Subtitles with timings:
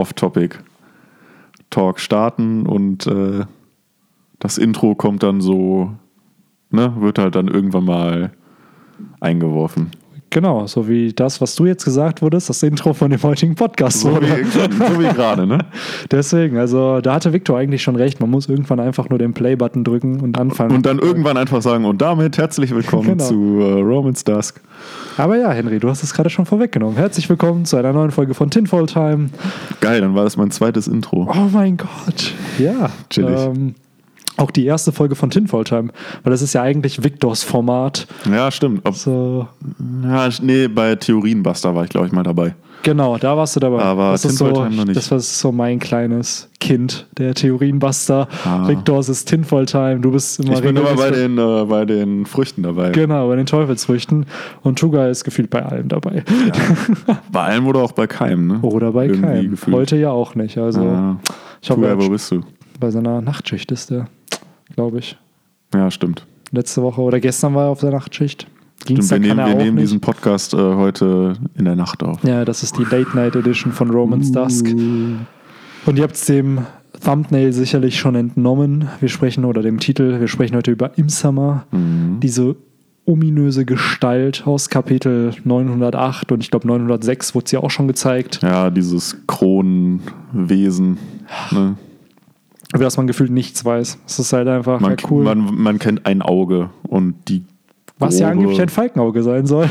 [0.00, 3.44] Off-Topic-Talk starten und äh,
[4.38, 5.92] das Intro kommt dann so,
[6.70, 8.32] ne, wird halt dann irgendwann mal
[9.20, 9.90] eingeworfen.
[10.32, 14.00] Genau, so wie das, was du jetzt gesagt wurdest, das Intro von dem heutigen Podcast.
[14.00, 14.60] So wie, so
[15.00, 15.58] wie gerade, ne?
[16.10, 18.20] Deswegen, also da hatte Victor eigentlich schon recht.
[18.20, 20.70] Man muss irgendwann einfach nur den Play-Button drücken und anfangen.
[20.76, 23.24] Und dann irgendwann einfach sagen, und damit herzlich willkommen Genau.
[23.24, 24.60] zu äh, Romans Dusk.
[25.16, 26.96] Aber ja, Henry, du hast es gerade schon vorweggenommen.
[26.96, 29.30] Herzlich willkommen zu einer neuen Folge von Tinfoil Time.
[29.80, 31.28] Geil, dann war das mein zweites Intro.
[31.28, 32.34] Oh mein Gott.
[32.60, 33.36] Ja, Chillig.
[33.36, 33.74] Ähm,
[34.40, 35.90] auch die erste Folge von Tinfoil Time,
[36.22, 38.06] weil das ist ja eigentlich Victors Format.
[38.30, 38.80] Ja, stimmt.
[38.84, 39.46] Ob, So,
[40.02, 42.54] ja, nee, bei Theorienbuster war ich, glaube ich, mal dabei.
[42.82, 43.82] genau, da warst du dabei.
[43.82, 44.96] Aber das ist so, Time noch nicht.
[44.96, 48.28] Das war so mein kleines Kind, der Theorienbuster.
[48.44, 48.66] Ah.
[48.68, 50.00] Victors ist Tinfoil Time.
[50.00, 52.90] Du bist immer Ich bin immer bei den, äh, bei den Früchten dabei.
[52.90, 54.26] Genau, bei den Teufelsfrüchten.
[54.62, 56.24] Und Tuga ist gefühlt bei allem dabei.
[57.32, 58.58] Bei allem oder auch bei keinem, ne?
[58.62, 59.50] Oder bei Irgendwie keinem.
[59.52, 59.76] gefühlt.
[59.76, 60.58] Heute ja auch nicht.
[60.58, 61.16] Also, Ah,
[61.62, 62.42] Tuga, wo bist du?
[62.80, 64.06] Bei seiner Nachtschicht ist der,
[64.74, 65.16] glaube ich.
[65.74, 66.26] Ja, stimmt.
[66.52, 68.46] Letzte Woche oder gestern war er auf der Nachtschicht.
[68.82, 72.24] stimmt Dienstag wir kann nehmen, wir nehmen diesen Podcast äh, heute in der Nacht auf.
[72.24, 74.66] Ja, das ist die Late Night Edition von Romans Dusk.
[74.66, 75.16] Uh.
[75.86, 76.66] Und ihr habt es dem
[77.04, 78.88] Thumbnail sicherlich schon entnommen.
[79.00, 82.18] Wir sprechen, oder dem Titel, wir sprechen heute über Imsama, Mhm.
[82.20, 82.56] diese
[83.06, 88.70] ominöse Gestalt aus Kapitel 908 und ich glaube 906 wurde sie auch schon gezeigt, Ja,
[88.70, 90.98] dieses Kronenwesen.
[91.50, 91.76] Ne?
[92.74, 93.98] Über das man gefühlt nichts weiß.
[94.06, 95.24] Es ist halt einfach Man, cool.
[95.24, 97.44] man, man kennt ein Auge und die.
[97.98, 99.68] was ja angeblich ein Falkenauge sein soll.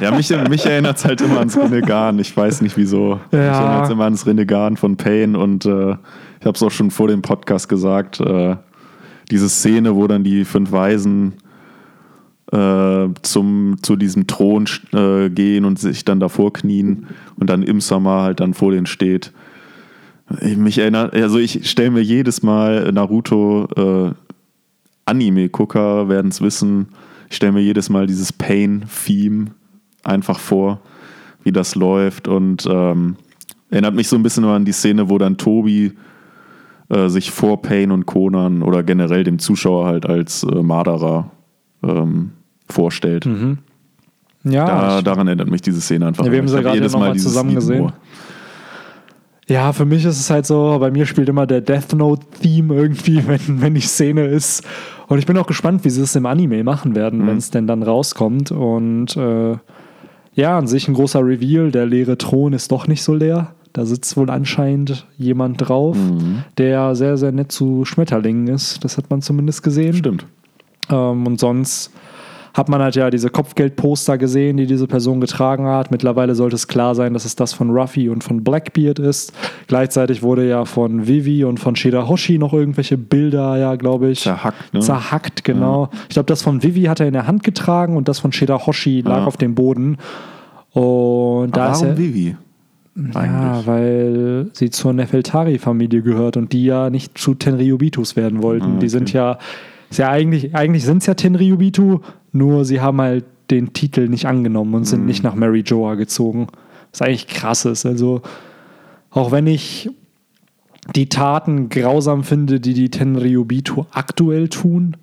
[0.00, 2.18] Ja, mich, mich erinnert es halt immer ans Renegan.
[2.18, 3.20] Ich weiß nicht wieso.
[3.30, 3.38] Ja.
[3.38, 5.92] Mich erinnert es immer ans Renegan von Payne und äh,
[6.40, 8.20] ich habe es auch schon vor dem Podcast gesagt.
[8.20, 8.56] Äh,
[9.30, 11.34] diese Szene, wo dann die fünf Weisen
[12.52, 17.06] äh, zum, zu diesem Thron äh, gehen und sich dann davor knien
[17.38, 19.32] und dann im Sommer halt dann vor denen steht.
[20.40, 24.14] Ich, mich erinnert, also ich stelle mir jedes Mal Naruto äh,
[25.06, 26.88] Anime-Gucker werden es wissen.
[27.28, 29.46] Ich stelle mir jedes Mal dieses Pain-Theme
[30.04, 30.80] einfach vor,
[31.42, 33.16] wie das läuft und ähm,
[33.70, 35.92] erinnert mich so ein bisschen an die Szene, wo dann Tobi
[36.88, 41.30] äh, sich vor Pain und Conan oder generell dem Zuschauer halt als äh, Marderer
[41.82, 42.32] ähm,
[42.68, 43.26] vorstellt.
[44.44, 46.24] Ja, Da, daran erinnert mich diese Szene einfach.
[46.24, 47.82] Ja, wir haben sie gerade jedes noch mal dieses zusammen Lied gesehen.
[47.82, 47.92] Ohr.
[49.50, 53.20] Ja, für mich ist es halt so, bei mir spielt immer der Death Note-Theme irgendwie,
[53.26, 54.64] wenn, wenn die Szene ist.
[55.08, 57.66] Und ich bin auch gespannt, wie sie es im Anime machen werden, wenn es denn
[57.66, 58.52] dann rauskommt.
[58.52, 59.56] Und äh,
[60.34, 61.72] ja, an sich ein großer Reveal.
[61.72, 63.52] Der leere Thron ist doch nicht so leer.
[63.72, 65.96] Da sitzt wohl anscheinend jemand drauf,
[66.56, 68.84] der sehr, sehr nett zu Schmetterlingen ist.
[68.84, 69.94] Das hat man zumindest gesehen.
[69.94, 70.26] Stimmt.
[70.90, 71.92] Ähm, und sonst
[72.54, 75.90] hat man halt ja diese Kopfgeldposter gesehen, die diese Person getragen hat.
[75.90, 79.32] Mittlerweile sollte es klar sein, dass es das von Ruffy und von Blackbeard ist.
[79.68, 84.20] Gleichzeitig wurde ja von Vivi und von Shirahoshi noch irgendwelche Bilder, ja, glaube ich.
[84.22, 84.80] Zerhackt, ne?
[84.80, 85.90] Zerhackt, genau.
[86.08, 89.02] Ich glaube, das von Vivi hat er in der Hand getragen und das von Shirahoshi
[89.02, 89.24] lag Ja.
[89.26, 89.96] auf dem Boden.
[90.72, 92.36] Und da Aber ist warum er, Vivi?
[92.96, 93.66] ja, Eigentlich.
[93.66, 98.76] weil sie zur Nefeltari-Familie gehört und die ja nicht zu Tenryubitus werden wollten.
[98.76, 99.38] Ah, Die sind ja,
[99.90, 102.00] ist ja eigentlich, eigentlich sind es ja Tenryubitu,
[102.32, 106.46] nur sie haben halt den Titel nicht angenommen und sind nicht nach Mary Joa gezogen.
[106.92, 107.84] Was eigentlich krass ist.
[107.86, 108.22] Also,
[109.10, 109.90] auch wenn ich
[110.94, 114.96] die Taten grausam finde, die die Tenryubitu aktuell tun,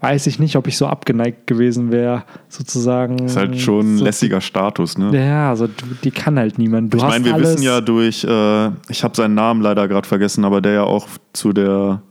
[0.00, 3.24] weiß ich nicht, ob ich so abgeneigt gewesen wäre, sozusagen.
[3.24, 5.10] Ist halt schon ein so lässiger Status, ne?
[5.18, 5.72] ja, also du-
[6.02, 6.92] die kann halt niemand.
[6.92, 10.44] Du Ich meine, wir wissen ja durch, äh, ich habe seinen Namen leider gerade vergessen,
[10.44, 12.02] aber der ja auch zu der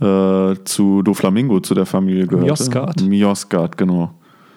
[0.00, 2.46] äh, zu Doflamingo, zu der Familie gehört.
[2.46, 3.02] Miosgard.
[3.02, 4.10] Miosgard, genau.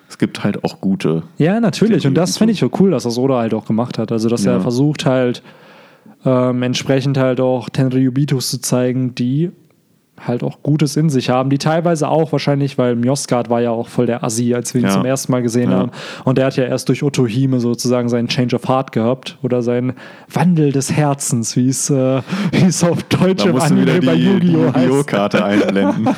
[0.10, 1.24] Es gibt halt auch gute.
[1.38, 2.06] Ja, natürlich.
[2.06, 4.12] Und das finde ich so cool, dass das Oda halt auch gemacht hat.
[4.12, 4.54] Also, dass Ja.
[4.54, 5.42] er versucht halt
[6.26, 9.52] ähm, entsprechend halt auch Tenryubitus zu zeigen, die
[10.20, 13.88] halt auch Gutes in sich haben, die teilweise auch wahrscheinlich, weil Miosgard war ja auch
[13.90, 14.94] voll der Assi, als wir ihn Ja.
[14.94, 15.78] zum ersten Mal gesehen Ja.
[15.80, 15.92] haben.
[16.24, 19.94] Und der hat ja erst durch Otohime sozusagen seinen Change of Heart gehabt oder seinen
[20.32, 24.06] Wandel des Herzens, wie es, äh, wie es auf Deutsch im du wieder Anime die,
[24.06, 24.74] bei die Yu-Gi-Oh!
[24.74, 24.86] heißt.
[24.86, 26.08] Yu-Gi-Oh-Karte einblenden.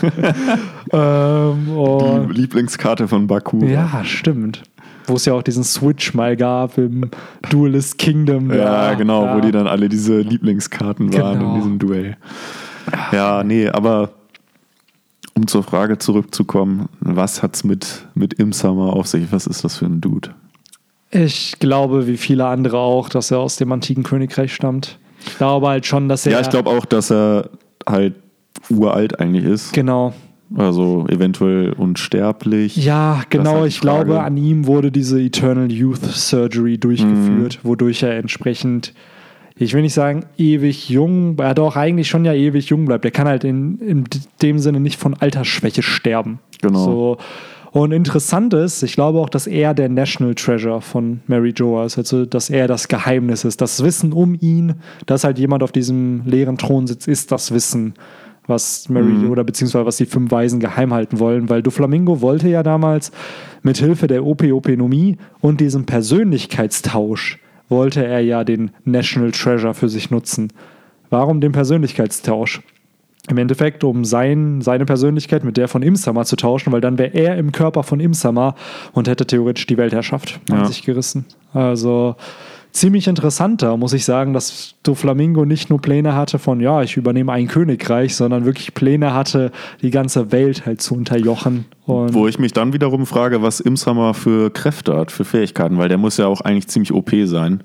[0.94, 3.63] Ähm, die Lieblingskarte von Baku.
[3.65, 4.62] Ja, stimmt.
[5.07, 7.09] Wo es ja auch diesen Switch mal gab im
[7.50, 8.51] Duelist Kingdom.
[8.51, 9.36] Ja, da- genau, da.
[9.36, 11.50] wo die dann alle diese Lieblingskarten waren Genau.
[11.53, 12.18] in diesem Duell.
[13.12, 14.12] Ja, nee, aber
[15.36, 19.32] um zur Frage zurückzukommen, was hat's mit, mit Imsama auf sich?
[19.32, 20.34] Was ist das für ein Dude?
[21.12, 24.98] Ich glaube, wie viele andere auch, dass er aus dem antiken Königreich stammt.
[25.26, 26.34] Ich glaube halt schon, dass er.
[26.34, 27.50] Ja, ich glaube auch, dass er
[27.88, 28.16] halt
[28.70, 29.74] uralt eigentlich ist.
[29.74, 30.14] Genau.
[30.56, 32.76] Also eventuell unsterblich.
[32.78, 33.62] Ja, genau.
[33.62, 38.94] halt ich glaube, an ihm wurde diese Eternal Youth Surgery durchgeführt, wodurch er entsprechend
[39.57, 43.04] ich will nicht sagen ewig jung, er doch eigentlich schon ja ewig jung bleibt.
[43.04, 44.04] Der kann halt in, in
[44.42, 46.40] dem Sinne nicht von Altersschwäche sterben.
[46.62, 46.84] Genau.
[46.84, 47.18] So.
[47.72, 51.98] Und interessant ist, ich glaube auch, dass er der National Treasure von Mary Joa ist,
[51.98, 53.60] also dass er das Geheimnis ist.
[53.60, 54.75] Das Wissen um ihn,
[55.06, 57.94] dass halt jemand auf diesem leeren Thron sitzt, ist das Wissen,
[58.48, 59.30] was Mary Mhm.
[59.30, 63.12] oder beziehungsweise was die fünf Weisen geheim halten wollen, weil Doflamingo wollte ja damals
[63.62, 70.12] mit Hilfe der Opeopenomie und diesem Persönlichkeitstausch wollte er ja den National Treasure für sich
[70.12, 70.51] nutzen.
[71.09, 72.62] Warum den Persönlichkeitstausch?
[73.27, 77.13] Im Endeffekt, um sein, seine Persönlichkeit mit der von Imsama zu tauschen, weil dann wäre
[77.15, 78.53] er im Körper von Imsama
[78.94, 80.65] und hätte theoretisch die Weltherrschaft an Ja.
[80.65, 81.25] sich gerissen.
[81.51, 82.15] Also
[82.75, 87.31] ziemlich interessanter, muss ich sagen, dass Doflamingo nicht nur Pläne hatte von, ja, ich übernehme
[87.31, 89.51] ein Königreich, sondern wirklich Pläne hatte,
[89.81, 91.66] die ganze Welt halt zu unterjochen.
[91.86, 95.98] Wo ich mich dann wiederum frage, was Imshammer für Kräfte hat, für Fähigkeiten, weil der
[95.98, 97.63] muss ja auch eigentlich ziemlich OP sein.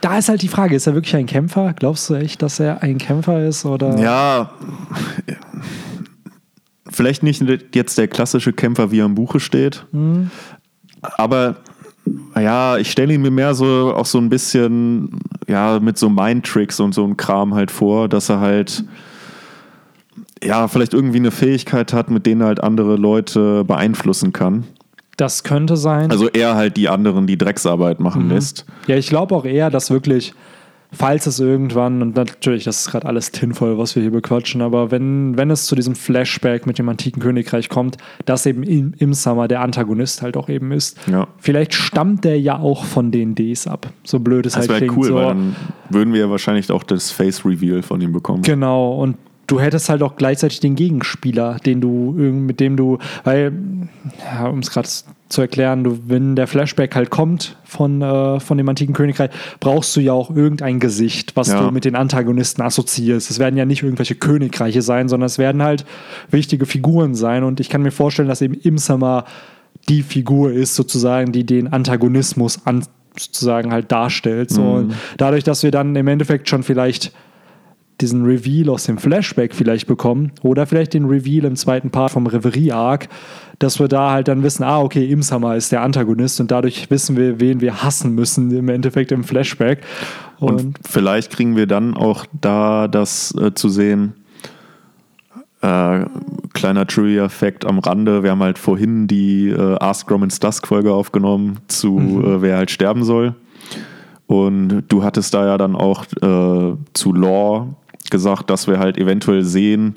[0.00, 1.74] da ist halt die Frage, ist er wirklich ein Kämpfer?
[1.74, 3.64] Glaubst du echt, dass er ein Kämpfer ist?
[3.66, 3.98] Oder?
[3.98, 4.52] Ja,
[6.88, 7.42] vielleicht nicht
[7.74, 9.84] jetzt der klassische Kämpfer, wie er im Buche steht,
[11.02, 11.56] aber
[12.34, 16.80] ja, ich stelle ihn mir mehr so auch so ein bisschen ja mit so Mind-Tricks
[16.80, 18.84] und so ein Kram halt vor, dass er halt
[20.42, 24.64] ja vielleicht irgendwie eine Fähigkeit hat, mit denen er halt andere Leute beeinflussen kann.
[25.16, 26.10] Das könnte sein.
[26.10, 28.66] Also er halt die anderen die Drecksarbeit machen lässt.
[28.86, 30.34] Ja, ich glaube auch eher, dass wirklich,
[30.92, 34.90] falls es irgendwann, und natürlich, das ist gerade alles tinvoll, was wir hier bequatschen, aber
[34.90, 39.14] wenn, wenn es zu diesem Flashback mit dem antiken Königreich kommt, dass eben im, im
[39.14, 40.98] Summer der Antagonist halt auch eben ist.
[41.10, 41.26] Ja.
[41.38, 43.88] Vielleicht stammt der ja auch von den Ds ab.
[44.04, 44.96] So blöd es Das halt wäre klingt.
[44.96, 45.14] cool, so.
[45.16, 45.56] weil dann
[45.90, 48.42] würden wir ja wahrscheinlich auch das Face-Reveal von ihm bekommen.
[48.42, 53.52] Genau, und du hättest halt auch gleichzeitig den Gegenspieler, den du, mit dem du, weil,
[54.24, 54.88] ja, um es gerade
[55.28, 59.94] zu erklären, du, wenn der Flashback halt kommt von, äh, von dem antiken Königreich, brauchst
[59.96, 61.64] du ja auch irgendein Gesicht, was Ja.
[61.64, 63.30] du mit den Antagonisten assoziierst.
[63.30, 65.84] Es werden ja nicht irgendwelche Königreiche sein, sondern es werden halt
[66.30, 67.42] wichtige Figuren sein.
[67.42, 69.24] Und ich kann mir vorstellen, dass eben Imsama
[69.88, 72.84] die Figur ist, sozusagen, die den Antagonismus an,
[73.18, 74.50] sozusagen halt darstellt.
[74.50, 77.12] So, und dadurch, dass wir dann im Endeffekt schon vielleicht
[78.00, 82.26] diesen Reveal aus dem Flashback vielleicht bekommen oder vielleicht den Reveal im zweiten Part vom
[82.26, 83.08] Reverie-Arc,
[83.58, 87.16] dass wir da halt dann wissen, ah, okay, Imsama ist der Antagonist und dadurch wissen
[87.16, 89.80] wir, wen wir hassen müssen im Endeffekt im Flashback.
[90.38, 94.12] Und, Und vielleicht kriegen wir dann auch da das äh, zu sehen.
[95.62, 96.04] Äh,
[96.52, 101.98] kleiner Trivia-Fact am Rande: Wir haben halt vorhin die äh, Ask Romans Dusk-Folge aufgenommen, zu
[101.98, 103.34] äh, wer halt sterben soll.
[104.26, 107.68] Und du hattest da ja dann auch äh, zu Law
[108.10, 109.96] gesagt, dass wir halt eventuell sehen,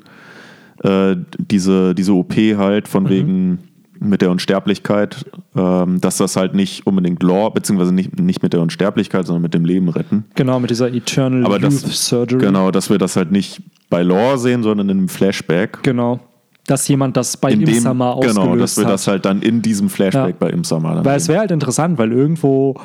[0.82, 3.58] äh, diese, diese OP halt von wegen
[4.02, 8.60] mit der Unsterblichkeit, ähm, dass das halt nicht unbedingt Law, beziehungsweise nicht, nicht mit der
[8.62, 10.24] Unsterblichkeit, sondern mit dem Leben retten.
[10.34, 12.38] genau, mit dieser Eternal Aber Youth das, Surgery.
[12.40, 13.60] genau, dass wir das halt nicht
[13.90, 15.82] bei Law sehen, sondern in einem Flashback.
[15.82, 16.20] Genau.
[16.66, 18.92] Dass jemand das bei In dem, Imsama ausgelöst genau, dass wir hat.
[18.94, 20.36] das halt dann in diesem Flashback Ja.
[20.38, 21.32] bei Imsama dann Weil es sehen.
[21.32, 22.80] wäre halt interessant, weil irgendwo,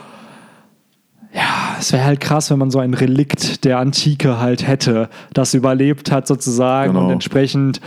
[1.36, 5.54] ja, es wäre halt krass, wenn man so ein Relikt der Antike halt hätte, das
[5.54, 7.06] überlebt hat sozusagen Genau.
[7.06, 7.82] und entsprechend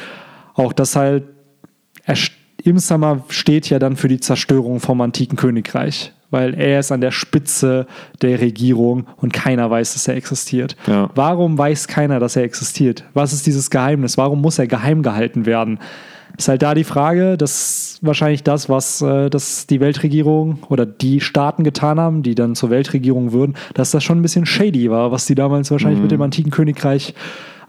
[0.55, 1.25] auch das halt,
[2.63, 7.13] Imsama steht ja dann für die Zerstörung vom antiken Königreich, weil er ist an der
[7.13, 7.87] Spitze
[8.21, 10.77] der Regierung und keiner weiß, dass er existiert.
[10.87, 11.09] Ja.
[11.15, 13.05] Warum weiß keiner, dass er existiert?
[13.15, 14.19] Was ist dieses Geheimnis?
[14.19, 15.79] Warum muss er geheim gehalten werden?
[16.39, 17.51] Ist halt da die Frage, das
[17.95, 22.55] ist wahrscheinlich das, was äh, das die Weltregierung oder die Staaten getan haben, die dann
[22.55, 26.13] zur Weltregierung würden, dass das schon ein bisschen shady war, was die damals wahrscheinlich mit
[26.13, 27.13] dem antiken Königreich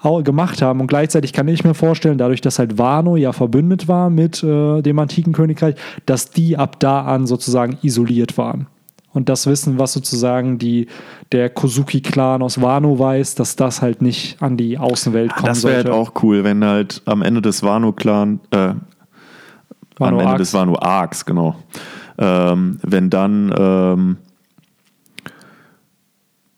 [0.03, 0.81] au- gemacht haben.
[0.81, 4.83] Und gleichzeitig kann ich mir vorstellen, dadurch, dass halt Wano ja verbündet war mit äh,
[4.83, 5.73] dem antiken Königreich,
[6.05, 8.67] dass die ab da an sozusagen isoliert waren.
[9.11, 10.87] Und das Wissen, was sozusagen die,
[11.31, 15.77] der Kozuki-Clan aus Wano weiß, dass das halt nicht an die Außenwelt kommen Das wäre
[15.77, 15.99] halt sollte.
[15.99, 18.81] auch cool, wenn halt am Ende des Wano-Clan, äh, am
[19.97, 20.37] Wano Ende Arcs.
[20.41, 21.55] des Wano-Arcs, genau,
[22.19, 24.17] ähm, wenn dann ähm,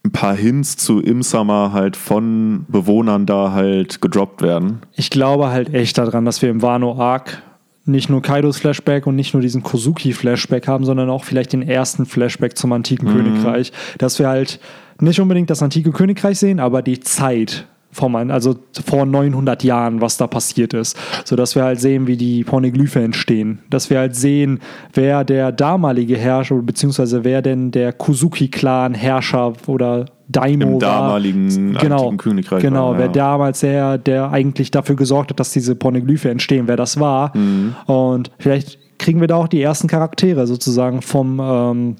[0.03, 4.81] ein paar Hints zu Imsama halt von Bewohnern da halt gedroppt werden.
[4.93, 7.41] Ich glaube halt echt daran, dass wir im Wano Arc
[7.85, 11.61] nicht nur Kaidos Flashback und nicht nur diesen Kozuki Flashback haben, sondern auch vielleicht den
[11.61, 14.59] ersten Flashback zum antiken Königreich, dass wir halt
[14.99, 20.17] nicht unbedingt das antike Königreich sehen, aber die Zeit vom, also vor 900 Jahren, was
[20.17, 24.15] da passiert ist, so dass wir halt sehen, wie die Pornoglyphe entstehen, dass wir halt
[24.15, 24.59] sehen,
[24.93, 30.79] wer der damalige Herrscher beziehungsweise wer denn der Kozuki Clan Herrscher oder Daimo Im war.
[30.79, 33.11] damaligen genau, antiken Königreich Genau, war, wer ja.
[33.11, 37.35] damals der, der eigentlich dafür gesorgt hat, dass diese Pornoglyphe entstehen, wer das war.
[37.35, 37.75] Mhm.
[37.85, 41.95] Und vielleicht kriegen wir da auch die ersten Charaktere sozusagen vom, ähm,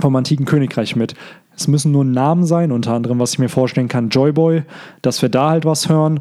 [0.00, 1.14] vom antiken Königreich mit.
[1.56, 4.62] Es müssen nur Namen sein, unter anderem, was ich mir vorstellen kann, Joyboy,
[5.02, 6.20] dass wir da halt was hören.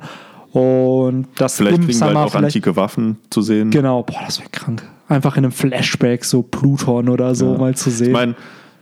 [0.53, 3.71] Und das Vielleicht kriegen wir halt Summer auch antike Waffen zu sehen.
[3.71, 4.83] Genau, boah, das wäre krank.
[5.09, 7.57] Einfach in einem Flashback so Pluton oder so Ja.
[7.59, 8.07] mal zu sehen.
[8.07, 8.35] Ich meine,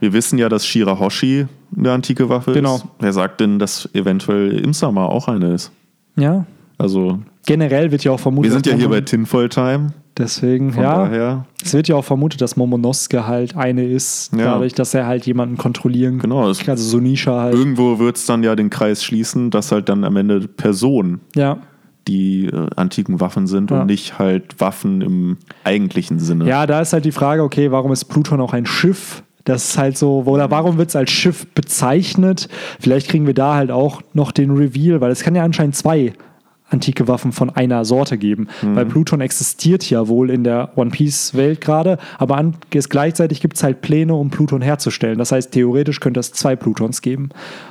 [0.03, 2.75] wir wissen ja, dass Shirahoshi eine antike Waffe Genau.
[2.75, 2.85] ist.
[2.99, 5.71] Wer sagt denn, dass eventuell Imsama auch eine ist?
[6.17, 6.45] ja,
[6.77, 8.51] Also, generell wird ja auch vermutet.
[8.51, 9.93] wir sind ja hier bei Tinfoil Time.
[10.17, 11.05] Deswegen, Von ja.
[11.05, 14.45] daher, Es wird ja auch vermutet, dass Momonosuke halt eine ist, Ja.
[14.53, 16.29] dadurch, dass er halt jemanden kontrollieren kann.
[16.29, 16.45] genau.
[16.45, 17.55] Also Sonisha halt.
[17.55, 21.57] irgendwo wird es dann ja den Kreis schließen, dass halt dann am Ende Personen Ja.
[22.07, 23.81] die äh, antiken Waffen sind Ja.
[23.81, 26.45] und nicht halt Waffen im eigentlichen Sinne.
[26.47, 29.22] ja, da ist halt die Frage, okay, warum ist Pluton auch ein Schiff?
[29.45, 32.47] Das ist halt so, oder warum wird es als Schiff bezeichnet?
[32.79, 36.13] Vielleicht kriegen wir da halt auch noch den Reveal, weil es kann ja anscheinend zwei
[36.69, 38.47] antike Waffen von einer Sorte geben.
[38.61, 43.55] Weil Pluton existiert ja wohl in der One Piece-Welt gerade, aber an, es gleichzeitig gibt
[43.57, 45.19] es halt Pläne, um Pluton herzustellen.
[45.19, 47.29] Das heißt, theoretisch könnte es zwei Plutons geben.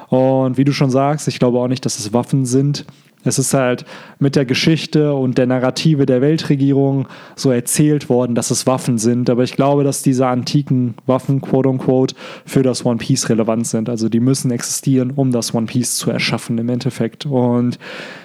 [0.09, 2.85] Und wie du schon sagst, ich glaube auch nicht, dass es Waffen sind.
[3.25, 3.85] Es ist halt
[4.19, 9.31] mit der Geschichte und der Narrative der Weltregierung so erzählt worden, dass es Waffen sind.
[9.31, 12.14] Aber ich glaube, dass diese antiken Waffen, quote unquote,
[12.45, 13.88] für das One Piece relevant sind.
[13.88, 17.26] Also die müssen existieren, um das One Piece zu erschaffen im Endeffekt.
[17.26, 17.79] Und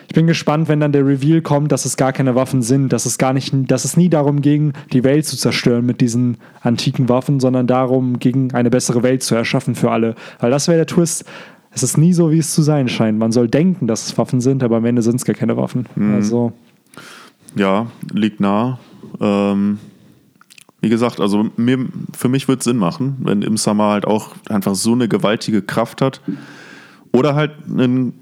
[0.07, 3.05] ich bin gespannt, wenn dann der Reveal kommt, dass es gar keine Waffen sind, dass
[3.05, 7.09] es gar nicht, dass es nie darum ging, die Welt zu zerstören mit diesen antiken
[7.09, 10.15] Waffen, sondern darum ging, eine bessere Welt zu erschaffen für alle.
[10.39, 11.25] Weil das wäre der Twist.
[11.77, 13.19] Es ist nie so, wie es zu sein scheint.
[13.19, 15.85] Man soll denken, dass es Waffen sind, aber am Ende sind es gar keine Waffen.
[16.15, 16.51] Also,
[17.55, 18.79] Ja, liegt nah.
[19.21, 19.77] Ähm,
[20.81, 21.85] wie gesagt, also mir,
[22.17, 26.01] für mich wird es Sinn machen, wenn Imsama halt auch einfach so eine gewaltige Kraft
[26.01, 26.19] hat.
[27.11, 28.13] Oder halt ein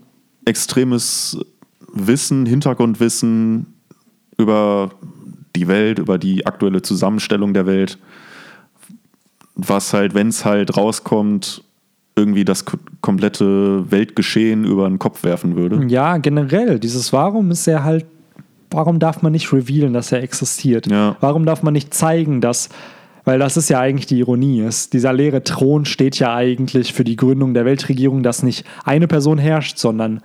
[0.43, 1.39] extremes
[1.93, 3.67] Wissen, Hintergrundwissen
[4.37, 4.91] über
[5.55, 7.99] die Welt, über die aktuelle Zusammenstellung der Welt.
[9.55, 11.63] Was halt, wenn es halt rauskommt,
[12.15, 15.85] irgendwie das ko- komplette Weltgeschehen über den Kopf werfen würde.
[15.87, 18.05] ja, generell, dieses Warum ist er halt,
[18.71, 20.87] warum darf man nicht revealen, dass er existiert?
[20.89, 21.17] Ja.
[21.19, 22.69] Warum darf man nicht zeigen, dass,
[23.25, 27.03] weil das ist ja eigentlich die Ironie, ist, dieser leere Thron steht ja eigentlich für
[27.03, 30.21] die Gründung der Weltregierung, dass nicht eine Person herrscht, sondern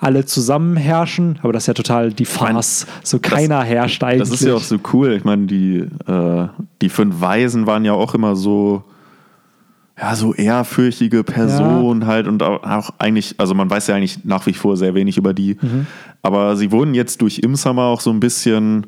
[0.00, 2.86] alle zusammen herrschen, aber das ist ja total die Farce.
[3.02, 4.28] So keiner herrscht eigentlich.
[4.30, 5.12] Das ist ja auch so cool.
[5.12, 6.46] Ich meine, die, äh,
[6.80, 8.84] die fünf Weisen waren ja auch immer so,
[10.00, 14.52] ja, so ehrfürchtige Personen halt und auch eigentlich, also man weiß ja eigentlich nach wie
[14.52, 15.86] vor sehr wenig über die, Mhm.
[16.22, 18.86] aber sie wurden jetzt durch Imsama auch so ein bisschen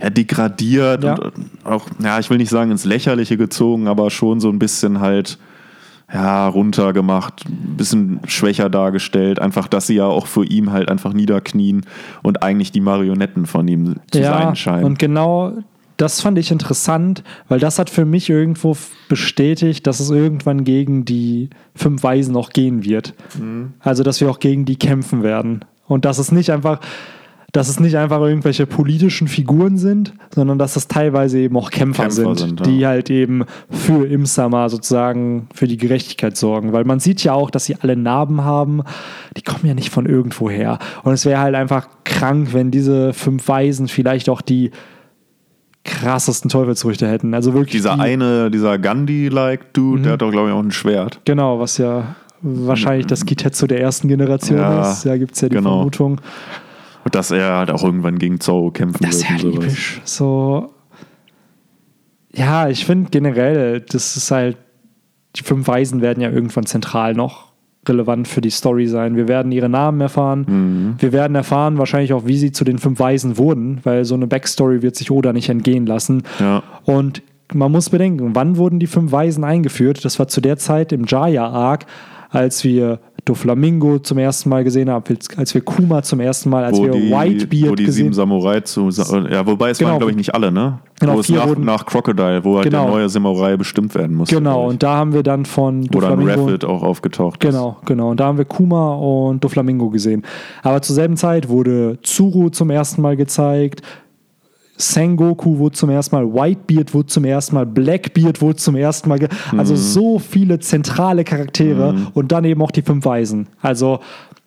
[0.00, 1.14] ja, degradiert Ja.
[1.14, 1.32] und
[1.64, 5.38] auch, ja, ich will nicht sagen ins Lächerliche gezogen, aber schon so ein bisschen halt
[6.12, 11.14] ja, runtergemacht, ein bisschen schwächer dargestellt, einfach, dass sie ja auch für ihn halt einfach
[11.14, 11.86] niederknien
[12.22, 14.84] und eigentlich die Marionetten von ihm zu sein scheinen.
[14.84, 15.52] Und genau
[16.02, 18.76] das fand ich interessant, weil das hat für mich irgendwo
[19.08, 23.14] bestätigt, dass es irgendwann gegen die fünf Weisen auch gehen wird.
[23.38, 23.74] Mhm.
[23.78, 25.64] Also, dass wir auch gegen die kämpfen werden.
[25.86, 26.80] Und dass es nicht einfach,
[27.52, 32.04] dass es nicht einfach irgendwelche politischen Figuren sind, sondern dass es teilweise eben auch Kämpfer,
[32.04, 32.66] Kämpfer sind, sind, ja.
[32.66, 36.72] die halt eben für Imsama sozusagen für die Gerechtigkeit sorgen.
[36.72, 38.82] Weil man sieht ja auch, dass sie alle Narben haben.
[39.36, 40.80] Die kommen ja nicht von irgendwo her.
[41.04, 44.72] Und es wäre halt einfach krank, wenn diese fünf Weisen vielleicht auch die
[45.84, 47.34] krassesten Teufelsfrüchte hätten.
[47.34, 47.72] Also wirklich.
[47.72, 50.02] Dieser die, eine, dieser Gandhi-like Dude, Mhm.
[50.04, 51.20] der hat doch, glaube ich, auch ein Schwert.
[51.24, 55.04] Genau, was ja wahrscheinlich das Kitetsu der ersten Generation Ja, ist.
[55.04, 55.76] Ja, gibt es ja die genau.
[55.76, 56.20] Vermutung.
[57.04, 60.00] Und dass er halt auch irgendwann gegen Zorro kämpfen Das wird ist ja episch.
[60.04, 60.72] So.
[62.34, 64.56] Ja, ich finde generell, das ist halt,
[65.36, 67.51] die fünf Weisen werden ja irgendwann zentral noch
[67.88, 69.16] relevant für die Story sein.
[69.16, 70.46] Wir werden ihre Namen erfahren.
[70.48, 70.94] Mhm.
[70.98, 74.26] Wir werden erfahren wahrscheinlich auch, wie sie zu den fünf Weisen wurden, weil so eine
[74.26, 76.22] Backstory wird sich Oda nicht entgehen lassen.
[76.38, 76.62] Ja.
[76.84, 77.22] Und
[77.52, 80.04] man muss bedenken, wann wurden die fünf Weisen eingeführt?
[80.04, 81.86] Das war zu der Zeit im Jaya-Arc,
[82.32, 85.04] als wir Doflamingo zum ersten Mal gesehen haben,
[85.36, 88.14] als- wir Kuma zum ersten Mal, als Wo wir die, Whitebeard wo die gesehen sieben
[88.14, 88.88] Samurai zu.
[88.90, 89.90] Ja, wobei es Genau.
[89.92, 90.80] waren, glaube ich, nicht alle, ne?
[90.98, 92.84] Genau, wo es nach, wurden- nach Crocodile, wo halt Genau.
[92.84, 94.34] der neue Samurai bestimmt werden musste.
[94.36, 96.46] Genau, und da haben wir dann von Doflamingo.
[96.46, 97.50] Rapid auch aufgetaucht ist.
[97.50, 98.10] Genau, genau.
[98.10, 100.24] Und da haben wir Kuma und Doflamingo gesehen.
[100.64, 103.82] Aber zur selben Zeit wurde Tsuru zum ersten Mal gezeigt.
[104.76, 109.28] Sengoku wurde zum ersten Mal, Whitebeard wurde zum ersten Mal, Blackbeard wurde zum ersten Mal.
[109.56, 113.48] Also so viele zentrale Charaktere und dann eben auch die fünf Weisen.
[113.60, 114.00] Also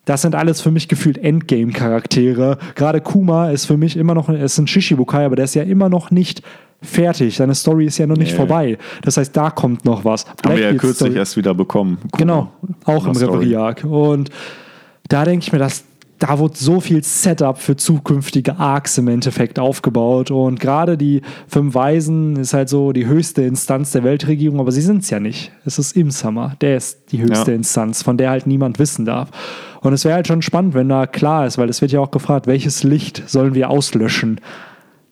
[0.06, 2.58] das sind alles für mich gefühlt Endgame-Charaktere.
[2.76, 5.90] Gerade Kuma ist für mich immer noch, ist ein Shishibukai, aber der ist ja immer
[5.90, 6.42] noch nicht
[6.82, 7.38] fertig.
[7.38, 8.38] Seine Story ist ja noch nicht Nee.
[8.38, 8.78] vorbei.
[9.02, 10.26] Das heißt, da kommt noch was.
[10.46, 11.98] Haben wir ja kürzlich Story- erst wieder bekommen.
[12.18, 12.52] Genau,
[12.84, 13.32] auch im Story.
[13.46, 13.84] Reverie-Arc.
[13.86, 14.30] Und
[15.08, 15.84] da denke ich mir, das,
[16.20, 20.32] da wurde so viel Setup für zukünftige Arcs im Endeffekt aufgebaut.
[20.32, 24.82] Und gerade die Fünf Weisen ist halt so die höchste Instanz der Weltregierung, aber sie
[24.82, 25.52] sind es ja nicht.
[25.66, 26.56] Es ist im Summer.
[26.62, 27.58] Der ist die höchste Ja.
[27.58, 29.30] Instanz, von der halt niemand wissen darf.
[29.82, 32.12] Und es wäre halt schon spannend, wenn da klar ist, weil es wird ja auch
[32.12, 34.40] gefragt, welches Licht sollen wir auslöschen?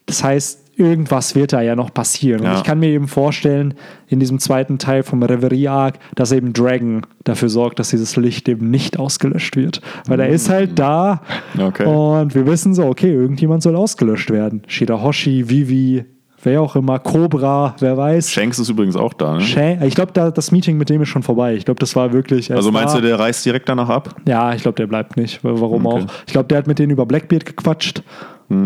[0.05, 2.41] Das heißt, irgendwas wird da ja noch passieren.
[2.41, 2.57] Und Ja.
[2.57, 3.73] ich kann mir eben vorstellen,
[4.07, 8.69] in diesem zweiten Teil vom Reverie-Arc, dass eben Dragon dafür sorgt, dass dieses Licht eben
[8.69, 9.81] nicht ausgelöscht wird.
[10.07, 11.21] Weil er ist halt da
[11.59, 11.85] Okay.
[11.85, 14.63] und wir wissen so, okay, irgendjemand soll ausgelöscht werden.
[14.67, 16.05] Shirahoshi, Vivi,
[16.43, 18.29] wer auch immer, Cobra, wer weiß.
[18.31, 19.79] Shanks ist übrigens auch da, ne?
[19.85, 21.55] Ich glaube, da, das Meeting mit dem ist schon vorbei.
[21.55, 22.51] Ich glaube, das war wirklich.
[22.53, 22.99] Also meinst da.
[22.99, 24.15] du, der reist direkt danach ab?
[24.27, 25.43] Ja, ich glaube, der bleibt nicht.
[25.43, 26.03] Wa- Warum Okay.
[26.03, 26.13] auch?
[26.27, 28.03] Ich glaube, der hat mit denen über Blackbeard gequatscht.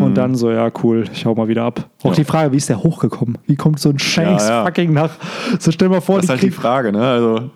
[0.01, 1.89] Und dann so, ja, cool, ich hau mal wieder ab.
[2.03, 2.15] Auch Ja.
[2.15, 3.38] die Frage, wie ist der hochgekommen?
[3.48, 5.12] Wie kommt so ein Shanks Ja, fucking nach?
[5.60, 7.01] So stell mal vor, Das ist halt die Frage, ne?
[7.01, 7.50] Also,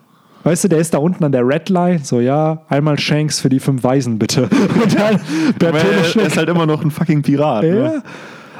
[0.43, 2.00] weißt du, der ist da unten an der Red Line.
[2.03, 4.43] So, ja, einmal Shanks für die fünf Weisen, bitte.
[4.83, 7.63] Und dann er, ist halt immer noch ein fucking Pirat.
[7.63, 7.73] Ja.
[7.73, 8.03] Ne?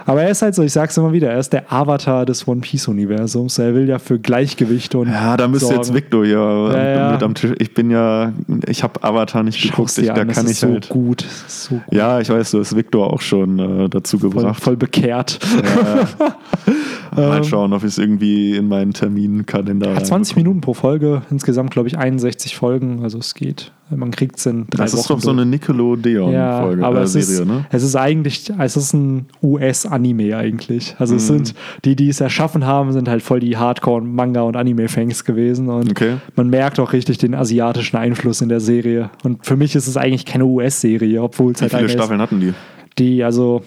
[0.06, 2.62] Aber er ist halt so, ich sag's immer wieder, er ist der Avatar des One
[2.62, 3.60] Piece-Universums.
[3.60, 5.10] Er will ja für Gleichgewicht und.
[5.10, 5.94] Ja, da müsste jetzt.
[5.94, 7.12] Victor hier ja.
[7.12, 7.54] mit am Tisch.
[7.60, 8.34] Ich bin ja,
[8.68, 9.98] ich habe Avatar nicht geguckt.
[9.98, 10.90] Ich, da an, kann ich so halt.
[10.90, 11.26] gut.
[11.48, 11.84] So gut.
[11.92, 14.62] Ja, ich weiß, du hast Victor auch schon äh, dazu Voll, gebracht.
[14.62, 15.40] voll bekehrt.
[17.16, 19.94] Mal schauen, ob ich es irgendwie in meinen Terminkalender.
[19.94, 23.72] Ja, 20 Minuten pro Folge, insgesamt glaube ich 61 Folgen, also es geht.
[23.96, 25.00] Man kriegt es in drei Das Wochen.
[25.02, 27.66] ist doch so eine Nickelodeon-Folge, ja, aber äh, es, Serie, ist, ne?
[27.70, 30.96] es ist eigentlich, es ist ein US-Anime eigentlich.
[30.98, 31.54] Also es sind,
[31.86, 36.18] die, die es erschaffen haben, sind halt voll die Hardcore-Manga- und Anime-Fans gewesen und Okay.
[36.36, 39.10] man merkt auch richtig den asiatischen Einfluss in der Serie.
[39.24, 41.94] Und für mich ist es eigentlich keine US-Serie, obwohl es Wie halt viele eine ist,
[41.94, 42.54] Staffeln hatten die?
[42.98, 43.64] die, also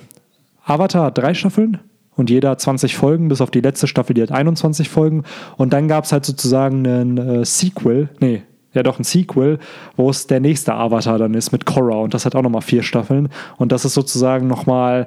[0.64, 1.78] Avatar hat drei Staffeln
[2.16, 5.24] und jeder hat 20 Folgen, bis auf die letzte Staffel, die hat 21 Folgen.
[5.56, 8.42] Und dann gab es halt sozusagen einen äh, Sequel, nee,
[8.74, 9.58] ja doch ein Sequel,
[9.96, 12.82] wo es der nächste Avatar dann ist mit Korra und das hat auch nochmal vier
[12.82, 13.28] Staffeln.
[13.56, 15.06] Und das ist sozusagen nochmal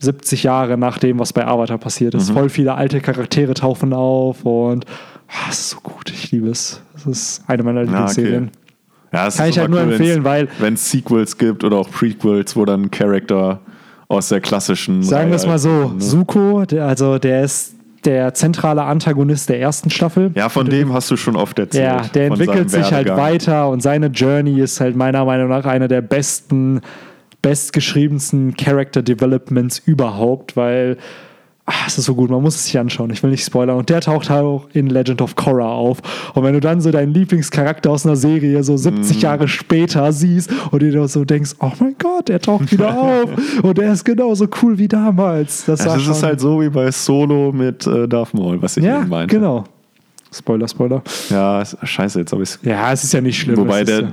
[0.00, 2.20] 70 Jahre nach dem, was bei Avatar passiert Mhm.
[2.20, 2.30] ist.
[2.30, 4.84] Voll viele alte Charaktere tauchen auf und
[5.28, 6.80] ah, ist so gut, ich liebe es.
[6.96, 7.90] Es ist eine meiner Ah, okay.
[7.92, 8.50] Lieblingsserien.
[9.12, 11.78] Ja, es Kann ist ich halt nur cool, empfehlen, weil- Wenn es Sequels gibt oder
[11.78, 13.60] auch Prequels, wo dann Charakter
[14.06, 15.02] aus der klassischen.
[15.02, 15.94] Sagen wir es mal so, ne?
[16.00, 20.30] Suko, der, also der ist der zentrale Antagonist der ersten Staffel.
[20.34, 21.84] Ja, von dem hast du schon oft erzählt.
[21.84, 25.88] Ja, der entwickelt sich halt weiter und seine Journey ist halt meiner Meinung nach einer
[25.88, 26.80] der besten,
[27.42, 30.96] bestgeschriebensten Character Developments überhaupt, weil
[31.68, 33.76] ah, es ist so gut, man muss es sich anschauen, ich will nicht spoilern.
[33.76, 35.98] Und der taucht halt auch in Legend of Korra auf.
[36.34, 39.22] Und wenn du dann so deinen Lieblingscharakter aus einer Serie so 70 Mhm.
[39.22, 43.30] Jahre später siehst und dir so denkst, oh mein Gott, er taucht wieder auf
[43.62, 45.64] und er ist genauso cool wie damals.
[45.66, 48.84] Das, war das ist halt so wie bei Solo mit äh, Darth Maul, was ich
[48.84, 49.36] ja, eben meinte.
[49.36, 49.64] genau.
[50.30, 51.02] Spoiler, Spoiler.
[51.30, 53.56] Ja, scheiße, jetzt habe ich Ja, es ist ja nicht schlimm.
[53.56, 54.08] Wobei, es der, ja,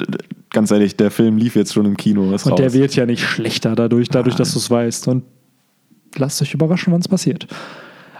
[0.49, 2.21] ganz ehrlich, der Film lief jetzt schon im Kino.
[2.23, 2.55] Und raus.
[2.55, 5.09] der wird ja nicht schlechter dadurch, dadurch, dass du es weißt.
[5.09, 5.23] Und
[6.19, 7.47] lasst euch überraschen, wann es passiert.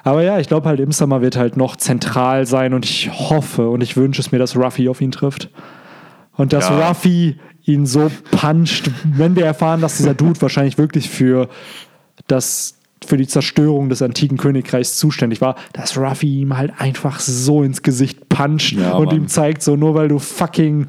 [0.04, 3.70] Aber ja, ich glaube halt, im Summer wird halt noch zentral sein und ich hoffe
[3.70, 5.50] und ich wünsche es mir, dass Ruffy auf ihn trifft.
[6.38, 6.88] Und dass Ja.
[6.90, 11.50] Ruffy ihn so puncht, wenn wir erfahren, dass dieser Dude wahrscheinlich wirklich für
[12.28, 12.74] das
[13.06, 17.84] für die Zerstörung des antiken Königreichs zuständig war, dass Ruffy ihm halt einfach so ins
[17.84, 19.16] Gesicht puncht Ja, und Mann.
[19.16, 20.88] ihm zeigt, so nur weil du fucking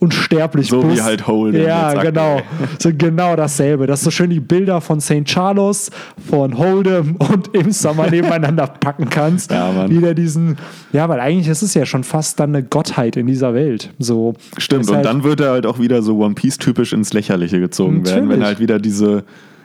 [0.00, 1.04] unsterblich So wie bist.
[1.04, 2.40] halt Holden Ja, genau.
[2.78, 3.86] So genau dasselbe.
[3.86, 5.24] Dass du schön die Bilder von St.
[5.24, 5.90] Charles,
[6.28, 9.50] von Hold'em und im Sommer nebeneinander packen kannst.
[9.50, 9.90] Ja, Mann.
[9.90, 10.56] Wieder diesen,
[10.92, 13.90] ja, weil eigentlich ist es ja schon fast dann eine Gottheit in dieser Welt.
[13.98, 17.12] So, Stimmt, ist und halt- dann wird er halt auch wieder so One Piece-typisch ins
[17.12, 18.46] Lächerliche gezogen werden, wenn Natürlich.
[18.46, 19.24] halt wieder diese,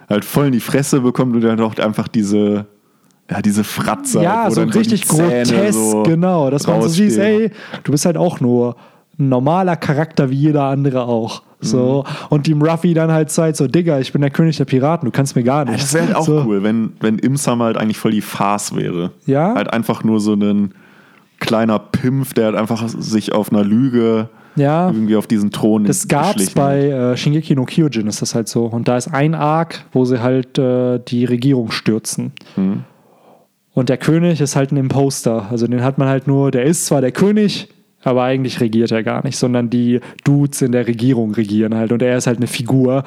[0.10, 2.66] halt voll in die Fresse bekommt und dann auch einfach diese,
[3.32, 4.22] ja, diese Fratze.
[4.22, 6.50] Ja, halt, so richtig Zähne grotesk, so genau.
[6.50, 7.50] Dass man so sieht, ey,
[7.84, 8.76] du bist halt auch nur
[9.18, 11.42] ein normaler Charakter wie jeder andere auch.
[11.62, 12.04] So.
[12.06, 12.26] Mhm.
[12.30, 15.12] Und dem Ruffy dann halt zeigt, so, Digga, ich bin der König der Piraten, du
[15.12, 15.84] kannst mir gar Ja, nicht.
[15.84, 16.44] das wäre halt auch so.
[16.46, 19.12] cool, wenn, wenn im Summer halt eigentlich voll die Farce wäre.
[19.26, 19.56] Ja.
[19.56, 20.74] Halt einfach nur so ein
[21.40, 24.88] kleiner Pimpf, der halt einfach sich auf einer Lüge Ja.
[24.88, 28.48] irgendwie auf diesen Thron Das gab's geschlichen bei äh, Shingeki no Kyojin, ist das halt
[28.48, 28.66] so.
[28.66, 32.32] Und da ist ein Arc, wo sie halt äh, die Regierung stürzen.
[32.58, 32.84] Mhm.
[33.74, 35.48] Und der König ist halt ein Imposter.
[35.50, 37.68] Also den hat man halt nur, der ist zwar der König,
[38.06, 41.92] aber eigentlich regiert er gar nicht, sondern die Dudes in der Regierung regieren halt.
[41.92, 43.04] Und er ist halt eine Figur.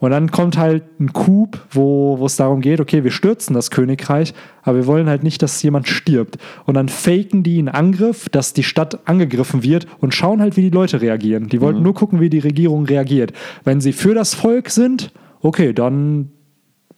[0.00, 3.70] Und dann kommt halt ein Coup, wo wo es darum geht, okay, wir stürzen das
[3.70, 4.32] Königreich,
[4.62, 6.38] aber wir wollen halt nicht, dass jemand stirbt.
[6.66, 10.62] Und dann faken die einen Angriff, dass die Stadt angegriffen wird und schauen halt, wie
[10.62, 11.48] die Leute reagieren.
[11.48, 13.32] Die wollten nur gucken, wie die Regierung reagiert.
[13.64, 16.30] Wenn sie für das Volk sind, okay, dann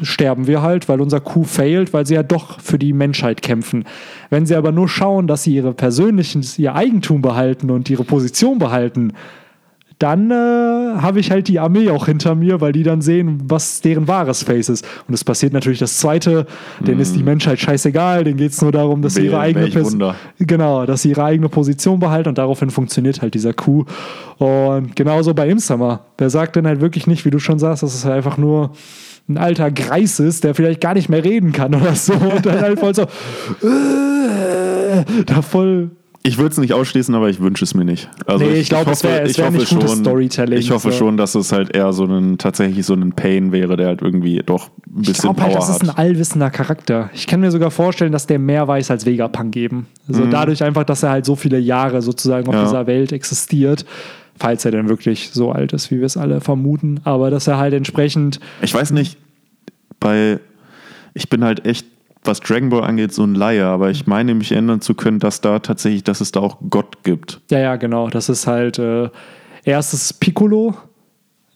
[0.03, 3.85] sterben wir halt, weil unser Coup failt, weil sie ja doch für die Menschheit kämpfen.
[4.31, 8.59] Wenn sie aber nur schauen, dass sie ihre persönlichen, ihr Eigentum behalten und ihre Position
[8.59, 9.13] behalten,
[10.01, 13.83] dann äh, habe ich halt die Armee auch hinter mir, weil die dann sehen, was
[13.83, 14.87] deren wahres Face ist.
[15.07, 16.47] Und es passiert natürlich das Zweite,
[16.81, 19.69] denen ist die Menschheit scheißegal, denen geht es nur darum, dass sie ihre eigene.
[20.39, 23.87] Genau, dass sie ihre eigene Position behalten und daraufhin funktioniert halt dieser Coup.
[24.39, 26.07] Und genauso bei Imsummer.
[26.19, 28.71] Der sagt dann halt wirklich nicht, wie du schon sagst, dass es halt einfach nur
[29.29, 32.13] ein alter Greis ist, der vielleicht gar nicht mehr reden kann oder so.
[32.15, 35.91] Und dann halt voll so, äh, da voll
[36.23, 38.11] Ich würde es nicht ausschließen, aber ich wünsche es mir nicht.
[38.27, 40.99] Also Nee, ich glaube, es hoffe- wär- ich nicht gutes Storytelling, Ich hoffe so.
[40.99, 44.43] schon, dass es halt eher so ein tatsächlich so ein Pain wäre, der halt irgendwie
[44.45, 47.09] doch ein Ich bisschen glaube halt, Power das ist ein allwissender Charakter.
[47.15, 49.87] Ich kann mir sogar vorstellen, dass der mehr weiß als Vegapunk geben.
[50.09, 52.61] Also dadurch einfach, dass er halt so viele Jahre sozusagen auf Mhm.
[52.61, 52.65] Ja.
[52.67, 53.87] dieser Welt existiert,
[54.41, 57.01] falls er denn wirklich so alt ist, wie wir es alle vermuten.
[57.05, 59.19] Aber dass er halt entsprechend, Ich weiß nicht,
[60.01, 60.41] bei
[61.15, 61.87] ich bin halt echt,
[62.25, 65.41] was Dragon Ball angeht, so ein Laie, aber ich meine mich erinnern zu können, dass
[65.41, 67.41] da tatsächlich, dass es da auch Gott gibt.
[67.51, 69.11] ja, ja, genau, das ist halt äh,
[69.65, 70.75] erst ist es Piccolo,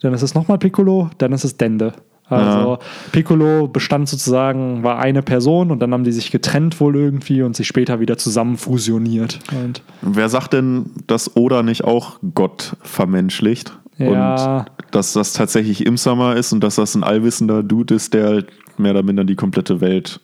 [0.00, 1.94] dann ist es nochmal Piccolo, dann ist es Dende.
[2.36, 2.78] Also Ja.
[3.12, 7.56] Piccolo bestand sozusagen, war eine Person und dann haben die sich getrennt wohl irgendwie und
[7.56, 9.40] sich später wieder zusammen fusioniert.
[9.52, 13.76] Und Wer sagt denn, dass Oda nicht auch Gott vermenschlicht?
[13.98, 14.58] Ja.
[14.58, 18.46] Und dass das tatsächlich Imsama ist und dass das ein allwissender Dude ist, der halt
[18.76, 20.20] mehr oder minder die komplette Welt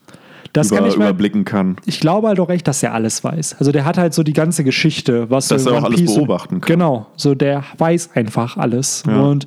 [0.53, 1.77] das über, kann ich überblicken kann.
[1.85, 3.57] ich glaube halt auch echt, dass er alles weiß.
[3.59, 6.61] Also der hat halt so die ganze Geschichte, was Dass so er auch alles beobachten
[6.61, 6.79] kann.
[6.79, 9.05] Genau, so der weiß einfach alles.
[9.07, 9.21] Ja.
[9.21, 9.47] Und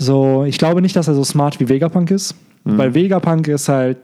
[0.00, 2.34] so, ich glaube nicht, dass er so smart wie Vegapunk ist,
[2.64, 2.78] Mhm.
[2.78, 3.98] weil Vegapunk ist halt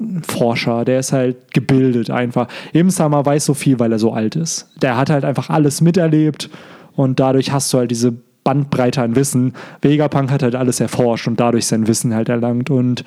[0.00, 2.48] ein Forscher, der ist halt gebildet einfach.
[2.72, 4.68] Imsama weiß so viel, weil er so alt ist.
[4.82, 6.50] Der hat halt einfach alles miterlebt
[6.96, 8.12] und dadurch hast du halt diese
[8.42, 9.52] Bandbreite an Wissen.
[9.82, 13.04] Vegapunk hat halt alles erforscht und dadurch sein Wissen halt erlangt und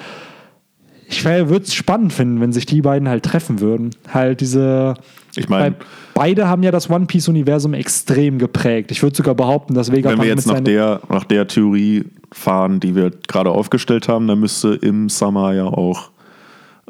[1.09, 3.91] ich würde es spannend finden, wenn sich die beiden halt treffen würden.
[4.13, 4.95] Halt diese.
[5.35, 5.75] Ich meine,
[6.13, 8.91] beide haben ja das One Piece-Universum extrem geprägt.
[8.91, 12.05] Ich würde sogar behaupten, dass Vegapunk wenn wir jetzt mit nach der, nach der Theorie
[12.31, 16.09] fahren, die wir gerade aufgestellt haben, dann müsste Imsama ja auch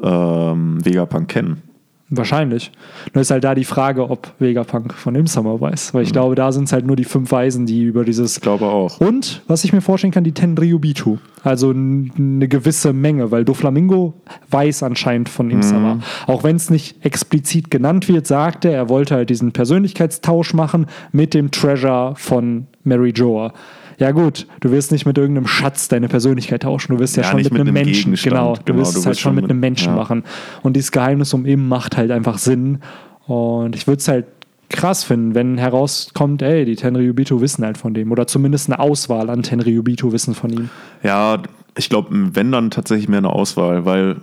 [0.02, 1.62] ähm, Vegapunk kennen.
[2.10, 2.72] Wahrscheinlich.
[3.12, 5.92] Nur ist halt da die Frage, ob Vegapunk von Imsummer weiß.
[5.92, 5.96] Mhm.
[5.96, 8.36] Weil ich glaube, da sind es halt nur die fünf Weisen, die über dieses.
[8.36, 8.98] Ich glaube auch.
[9.00, 11.18] Und, was ich mir vorstellen kann, die Tenryubitu.
[11.44, 14.14] Also eine gewisse Menge, weil Doflamingo
[14.50, 15.96] weiß anscheinend von Imsama.
[15.96, 16.02] Mhm.
[16.26, 20.86] Auch wenn es nicht explizit genannt wird, sagt er, er wollte halt diesen Persönlichkeitstausch machen
[21.12, 23.52] mit dem Treasure von Mary Joa.
[23.98, 27.30] Ja gut, du wirst nicht mit irgendeinem Schatz deine Persönlichkeit tauschen, du wirst ja, Ja,
[27.30, 29.50] schon mit, mit einem einem Menschen, genau, du Genau, wirst es halt schon mit mit-
[29.50, 29.96] einem Menschen ja.
[29.96, 30.22] machen.
[30.62, 32.78] Und dieses Geheimnis um Im macht halt einfach Sinn.
[33.26, 34.26] Und ich würde es halt
[34.70, 38.12] krass finden, wenn herauskommt, ey, die Tenryubito wissen halt von dem.
[38.12, 40.68] Oder zumindest eine Auswahl an Tenryubito wissen von ihm.
[41.02, 41.42] Ja,
[41.76, 44.16] ich glaube, wenn dann tatsächlich mehr eine Auswahl, weil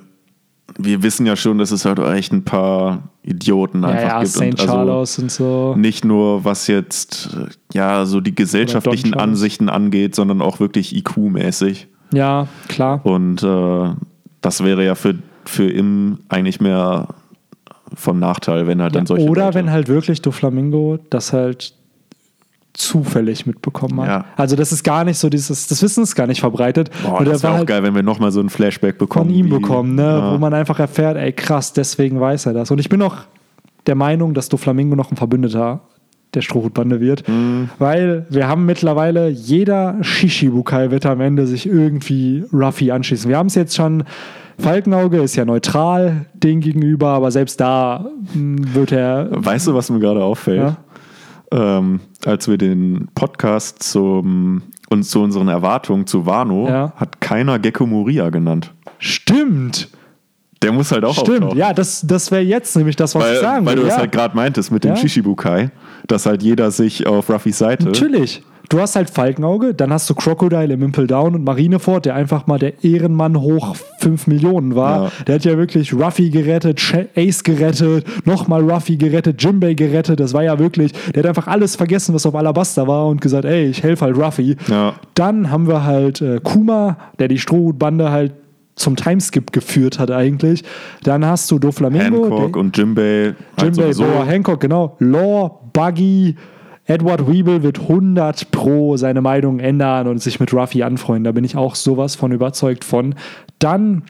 [0.77, 4.31] wir wissen ja schon, dass es halt echt ein paar Idioten Ja, einfach ja, gibt.
[4.31, 4.41] St.
[4.41, 5.75] Und also Charles und so.
[5.77, 9.13] nicht nur was jetzt äh, ja so die gesellschaftlichen.
[9.13, 11.87] Ansichten angeht, sondern auch wirklich IQ-mäßig.
[12.13, 13.05] Ja, klar.
[13.05, 13.89] Und äh,
[14.41, 17.07] das wäre ja für, für im eigentlich mehr
[17.93, 21.73] vom Nachteil, wenn halt dann solche Oder Leute- wenn halt wirklich Doflamingo das halt
[22.77, 24.07] zufällig mitbekommen hat.
[24.07, 24.25] Ja.
[24.35, 26.89] Also das ist gar nicht so dieses, das Wissen ist gar nicht verbreitet.
[27.03, 29.29] Boah, das wäre auch halt geil, wenn wir nochmal so ein Flashback bekommen.
[29.29, 30.03] von ihm bekommen, ne?
[30.03, 30.33] Ja.
[30.33, 32.71] wo man einfach erfährt, ey krass, deswegen weiß er das.
[32.71, 33.15] Und ich bin auch
[33.87, 35.81] der Meinung, dass Doflamingo noch ein Verbündeter
[36.33, 37.69] der Strohhutbande wird, Mhm.
[37.79, 43.29] weil wir haben mittlerweile, jeder Shishibukai wird am Ende sich irgendwie Ruffy anschließen.
[43.29, 44.03] Wir haben es jetzt schon,
[44.59, 49.29] Falkenauge ist ja neutral dem gegenüber, aber selbst da mh, wird er...
[49.31, 50.57] Weißt du, was mir gerade auffällt?
[50.57, 50.77] Ja?
[51.51, 56.93] Ähm, als wir den Podcast zum, uns zu unseren Erwartungen zu Wano, Ja.
[56.95, 58.73] hat keiner Gecko Moria genannt.
[58.99, 59.89] Stimmt,
[60.61, 61.43] Der muss halt auch stimmt.
[61.43, 61.57] auftauchen.
[61.57, 63.81] Ja, das, das wäre jetzt nämlich das, was ich Weil, sagen weil will.
[63.83, 64.01] du das ja.
[64.01, 64.97] halt gerade meintest mit dem Ja.
[64.97, 65.69] Shishibukai,
[66.07, 67.85] dass halt jeder sich auf Ruffys Seite.
[67.85, 68.41] Natürlich.
[68.69, 72.47] Du hast halt Falkenauge, dann hast du Crocodile im Impel Down und Marineford, der einfach
[72.47, 75.05] mal der Ehrenmann hoch 5 Millionen war.
[75.05, 75.11] Ja.
[75.27, 76.81] Der hat ja wirklich Ruffy gerettet,
[77.15, 80.19] Ace gerettet, nochmal Ruffy gerettet, Jimbei gerettet.
[80.19, 83.45] Das war ja wirklich, der hat einfach alles vergessen, was auf Alabasta war und gesagt,
[83.45, 84.55] ey, ich helfe halt Ruffy.
[84.67, 84.93] Ja.
[85.13, 88.33] Dann haben wir halt äh, Kuma, der die Strohhutbande halt
[88.75, 90.63] zum Timeskip geführt hat eigentlich.
[91.03, 93.33] Dann hast du Doflamingo, Hancock der- und Jimbei.
[93.57, 94.03] Halt Jimbei, sowieso.
[94.03, 94.95] Boa Hancock, genau.
[94.99, 96.35] Law, Buggy,
[96.85, 101.23] Edward Weeble wird 100 pro seine Meinung ändern und sich mit Ruffy anfreunden.
[101.23, 103.15] Da bin ich auch sowas von überzeugt von.
[103.59, 104.03] Dann,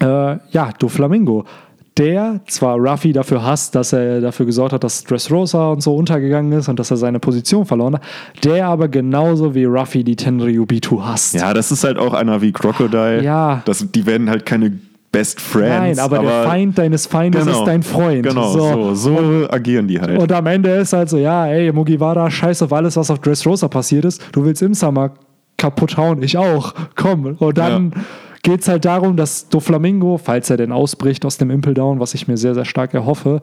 [0.00, 1.44] äh, ja, Doflamingo.
[1.96, 6.52] Der zwar Ruffy dafür hasst, dass er dafür gesorgt hat, dass Dressrosa und so untergegangen
[6.52, 8.02] ist und dass er seine Position verloren hat,
[8.44, 11.34] der aber genauso wie Ruffy die Tenryubitu hasst.
[11.34, 13.24] Ja, das ist halt auch einer wie Crocodile.
[13.24, 13.62] Ja.
[13.64, 14.78] Das, die werden halt keine
[15.10, 15.96] Best Friends.
[15.96, 17.58] Nein, aber, der Feind deines Feindes Genau.
[17.60, 18.22] ist dein Freund.
[18.24, 19.18] Genau, so, so,
[19.50, 20.18] agieren die halt.
[20.18, 23.68] Und am Ende ist halt so, ja, ey, Mugiwara, scheiß auf alles, was auf Dressrosa
[23.68, 24.22] passiert ist.
[24.32, 25.12] Du willst Imsama
[25.56, 26.74] kaputt hauen, ich auch.
[26.94, 27.36] Komm.
[27.38, 28.00] Und dann Ja.
[28.42, 32.12] geht es halt darum, dass Doflamingo, falls er denn ausbricht aus dem Impel Down, was
[32.14, 33.40] ich mir sehr, sehr stark erhoffe,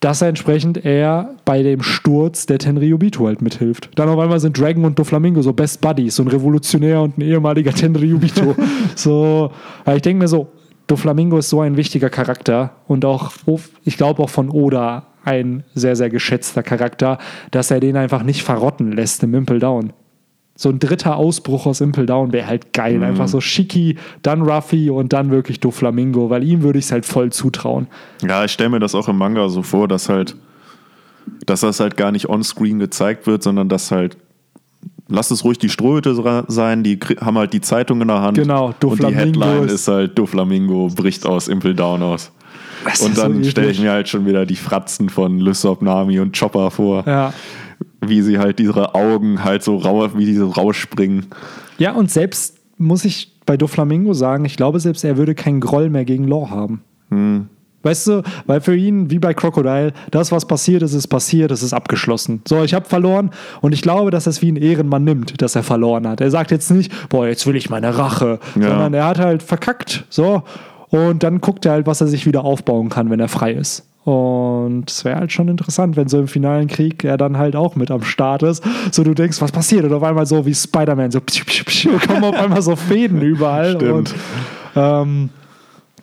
[0.00, 3.88] dass er entsprechend er bei dem Sturz der Tenryubito halt mithilft.
[3.94, 7.22] Dann auf einmal sind Dragon und Doflamingo so Best Buddies, so ein Revolutionär und ein
[7.22, 8.54] ehemaliger Tenryubito.
[8.94, 9.50] so,
[9.86, 10.48] aber ich denke mir so,
[10.86, 13.32] Doflamingo ist so ein wichtiger Charakter und auch,
[13.84, 17.18] ich glaube auch von Oda ein sehr, sehr geschätzter Charakter,
[17.50, 19.92] dass er den einfach nicht verrotten lässt im Impel Down.
[20.54, 23.02] So ein dritter Ausbruch aus Impel Down wäre halt geil.
[23.04, 27.04] Einfach so Shiki, dann Ruffy und dann wirklich Doflamingo, weil ihm würde ich es halt
[27.04, 27.88] voll zutrauen.
[28.26, 30.34] Ja, ich stelle mir das auch im Manga so vor, dass halt,
[31.44, 34.16] dass das halt gar nicht on-screen gezeigt wird, sondern dass halt,
[35.08, 35.68] lass es ruhig die
[36.24, 38.36] ra- sein, die haben halt die Zeitung in der Hand.
[38.38, 42.32] Genau, Und die Doflamingo Headline ist- halt Doflamingo bricht aus Impel Down aus.
[42.84, 46.20] Und ist so dann stelle ich mir halt schon wieder die Fratzen von Lysop, Nami
[46.20, 47.32] und Chopper vor, Ja.
[48.00, 51.26] wie sie halt ihre Augen halt so rau, wie die so rausspringen.
[51.78, 55.88] ja, und selbst muss ich bei Doflamingo sagen, ich glaube, selbst er würde keinen Groll
[55.88, 56.82] mehr gegen Law haben.
[57.10, 57.48] Hm.
[57.86, 61.62] Weißt du, weil für ihn, wie bei Crocodile, das, was passiert ist, ist passiert, es
[61.62, 62.42] ist abgeschlossen.
[62.46, 65.54] So, ich habe verloren und ich glaube, dass er es wie ein Ehrenmann nimmt, dass
[65.56, 66.20] er verloren hat.
[66.20, 68.68] Er sagt jetzt nicht, boah, jetzt will ich meine Rache, Ja.
[68.70, 70.04] sondern er hat halt verkackt.
[70.10, 70.42] So,
[70.90, 73.84] und dann guckt er halt, was er sich wieder aufbauen kann, wenn er frei ist.
[74.04, 77.74] Und es wäre halt schon interessant, wenn so im finalen Krieg er dann halt auch
[77.74, 78.62] mit am Start ist.
[78.92, 79.84] So, du denkst, was passiert?
[79.84, 83.20] Und auf einmal so wie Spider-Man, so pschuh, pschuh, pschuh, kommen auf einmal so Fäden
[83.20, 83.72] überall.
[83.74, 83.92] Stimmt.
[83.92, 84.14] Und,
[84.76, 85.30] ähm,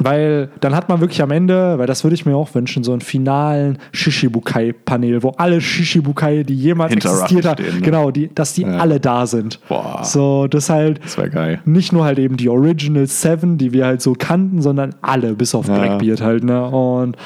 [0.03, 2.91] weil dann hat man wirklich am Ende, weil das würde ich mir auch wünschen, so
[2.91, 7.81] einen finalen Shishibukai-Panel, wo alle Shishibukai, die jemals existiert haben, ne?
[7.81, 8.77] genau, die, dass die Ja.
[8.77, 9.59] alle da sind.
[9.67, 10.03] Boah.
[10.03, 11.59] So, das halt Das geil.
[11.65, 15.53] nicht nur halt eben die Original Seven, die wir halt so kannten, sondern alle, bis
[15.55, 15.77] auf Ja.
[15.77, 16.65] Blackbeard halt, ne?
[16.65, 17.17] Und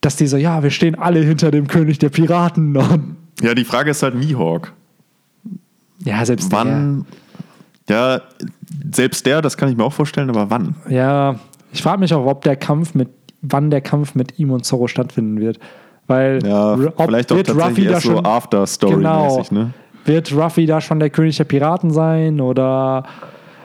[0.00, 2.76] dass die so, ja, wir stehen alle hinter dem König der Piraten.
[3.42, 4.72] Ja, die Frage ist halt Mihawk.
[6.04, 7.06] ja, selbst Wann?
[7.88, 8.20] Ja,
[8.92, 10.74] selbst der, das kann ich mir auch vorstellen, aber wann?
[10.88, 10.92] der.
[10.96, 11.34] Ja,
[11.76, 13.08] ich frage mich auch, ob der Kampf mit,
[13.42, 15.58] wann der Kampf mit ihm und Zorro stattfinden wird.
[16.06, 19.74] Weil Ja, vielleicht auch wird tatsächlich Ruffy da erst so schon- After-Story-mäßig, ne?
[20.04, 22.40] Wird Ruffy da schon der König der Piraten sein?
[22.40, 23.02] Oder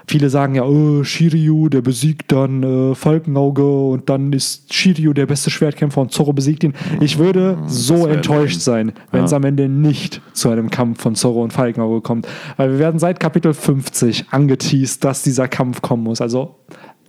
[0.07, 5.27] viele sagen ja, oh, Shiryu, der besiegt dann äh, Falkenauge und dann ist Shiryu der
[5.27, 6.73] beste Schwertkämpfer und Zorro besiegt ihn.
[6.99, 9.37] Ich würde so wär enttäuscht sein, wenn es Ja.
[9.37, 12.27] am Ende nicht zu einem Kampf von Zorro und Falkenauge kommt.
[12.57, 16.19] Weil wir werden seit Kapitel 50 angeteased, dass dieser Kampf kommen muss.
[16.21, 16.55] Also,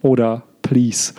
[0.03, 1.12] oder please.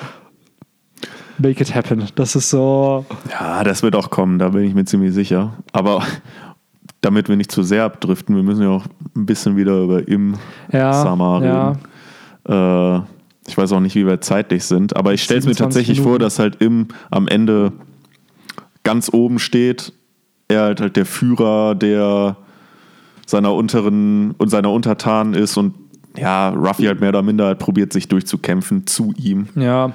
[1.37, 2.03] Make it happen.
[2.15, 3.05] Das ist so.
[3.29, 5.53] Ja, das wird auch kommen, da bin ich mir ziemlich sicher.
[5.71, 6.03] Aber
[7.01, 10.35] damit wir nicht zu sehr abdriften, wir müssen ja auch ein bisschen wieder über Im
[10.71, 11.69] Ja, Summer ja.
[12.47, 13.03] reden.
[13.05, 13.07] Äh,
[13.47, 15.97] ich weiß auch nicht, wie wir zeitlich sind, aber ich stelle es mir 27 tatsächlich
[15.99, 16.23] vor, Minuten.
[16.23, 17.73] dass halt Im am Ende
[18.83, 19.91] ganz oben steht.
[20.47, 22.37] Er halt, halt der Führer der
[23.25, 25.73] seiner unteren und seiner Untertanen ist und
[26.17, 29.47] ja, Ruffy halt mehr oder minder halt probiert, sich durchzukämpfen zu ihm.
[29.55, 29.93] Ja,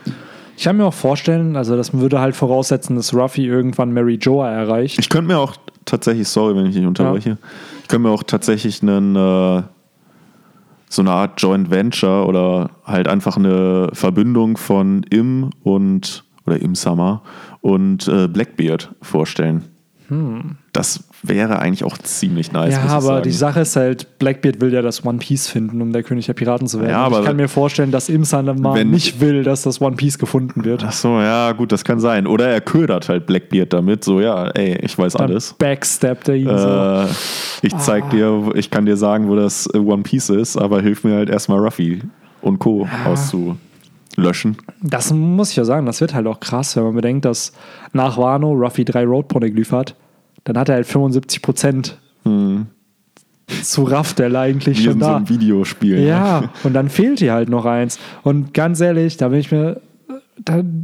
[0.57, 4.51] ich kann mir auch vorstellen, also das würde halt voraussetzen, dass Ruffy irgendwann Mary Joa
[4.51, 4.99] erreicht.
[4.99, 5.55] Ich könnte mir auch
[5.85, 7.39] tatsächlich, sorry, wenn ich dich unterbreche,
[7.83, 9.63] ich könnte mir auch tatsächlich einen, äh,
[10.91, 16.75] so eine Art Joint Venture oder halt einfach eine Verbindung von Im und oder Im
[16.75, 17.23] Summer
[17.61, 19.65] und äh, Blackbeard vorstellen.
[20.73, 22.75] Das wäre eigentlich auch ziemlich nice.
[22.75, 23.23] Ja, aber sagen.
[23.25, 26.35] die Sache ist halt, Blackbeard will ja das One Piece finden, um der König der
[26.35, 26.91] Piraten zu werden.
[26.91, 29.81] Ja, Und ich aber- kann mir vorstellen, dass Imsan mal Wenn- nicht will, dass das
[29.81, 30.85] One Piece gefunden wird.
[30.87, 32.27] Ach so, ja, gut, das kann sein.
[32.27, 35.55] Oder er ködert halt Blackbeard damit, so, ja, ey, ich weiß Dann alles.
[35.59, 36.69] backstabbt er ihn so.
[36.69, 37.07] Äh,
[37.63, 38.11] ich zeig Ah.
[38.11, 41.31] dir, ich kann dir sagen, wo das äh, One Piece ist, aber hilf mir halt
[41.31, 42.01] erstmal Ruffy
[42.43, 42.87] und Co.
[43.05, 44.57] auszulöschen.
[44.83, 47.53] Das muss ich ja sagen, das wird halt auch krass, wenn man bedenkt, dass
[47.93, 49.95] nach Wano Ruffy drei Road Poneglyph hat.
[50.45, 51.99] Dann hat er halt 75 Prozent
[53.63, 55.17] zu Raftel eigentlich Wie schon in so da.
[55.17, 56.01] einem Videospiel.
[56.01, 57.99] Ja, und dann fehlt hier halt noch eins.
[58.23, 59.81] Und ganz ehrlich, da bin ich mir.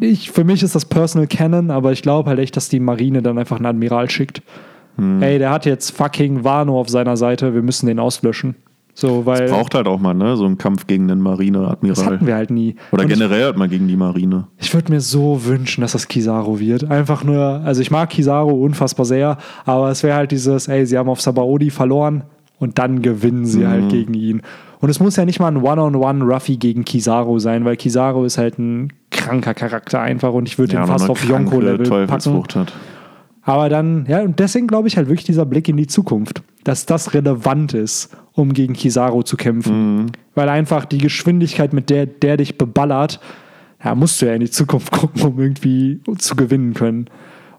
[0.00, 3.22] Ich, für mich ist das Personal Canon, aber ich glaube halt echt, dass die Marine
[3.22, 4.42] dann einfach einen Admiral schickt.
[4.96, 5.22] Hm.
[5.22, 8.56] Ey, der hat jetzt fucking Wano auf seiner Seite, wir müssen den auslöschen.
[8.96, 10.36] So, weil Braucht halt auch mal, ne?
[10.36, 12.04] So einen Kampf gegen den das Marine-Admiral.
[12.06, 12.76] hatten wir halt nie.
[12.92, 14.46] Oder Und ich- generell halt mal gegen die Marine.
[14.58, 16.88] Ich würde mir so wünschen, dass das Kizaru wird.
[16.90, 20.96] Einfach nur, also ich mag Kizaru unfassbar sehr, aber es wäre halt dieses, ey, sie
[20.96, 22.22] haben auf Sabaody verloren
[22.60, 23.68] und dann gewinnen sie Mhm.
[23.68, 24.42] halt gegen ihn.
[24.80, 28.38] Und es muss ja nicht mal ein One-on-One Ruffy gegen Kizaru sein, weil Kizaru ist
[28.38, 32.42] halt ein kranker Charakter einfach und ich würde ihn noch fast auf Yonko-Level packen.
[32.54, 32.72] Hat.
[33.42, 36.86] Aber dann, ja, und deswegen glaube ich halt wirklich dieser Blick in die Zukunft, dass
[36.86, 40.12] das relevant ist, um gegen Kizaru zu kämpfen.
[40.34, 43.20] Weil einfach die Geschwindigkeit, mit der der dich beballert,
[43.82, 47.08] ja, musst du ja in die Zukunft gucken, um irgendwie zu gewinnen können.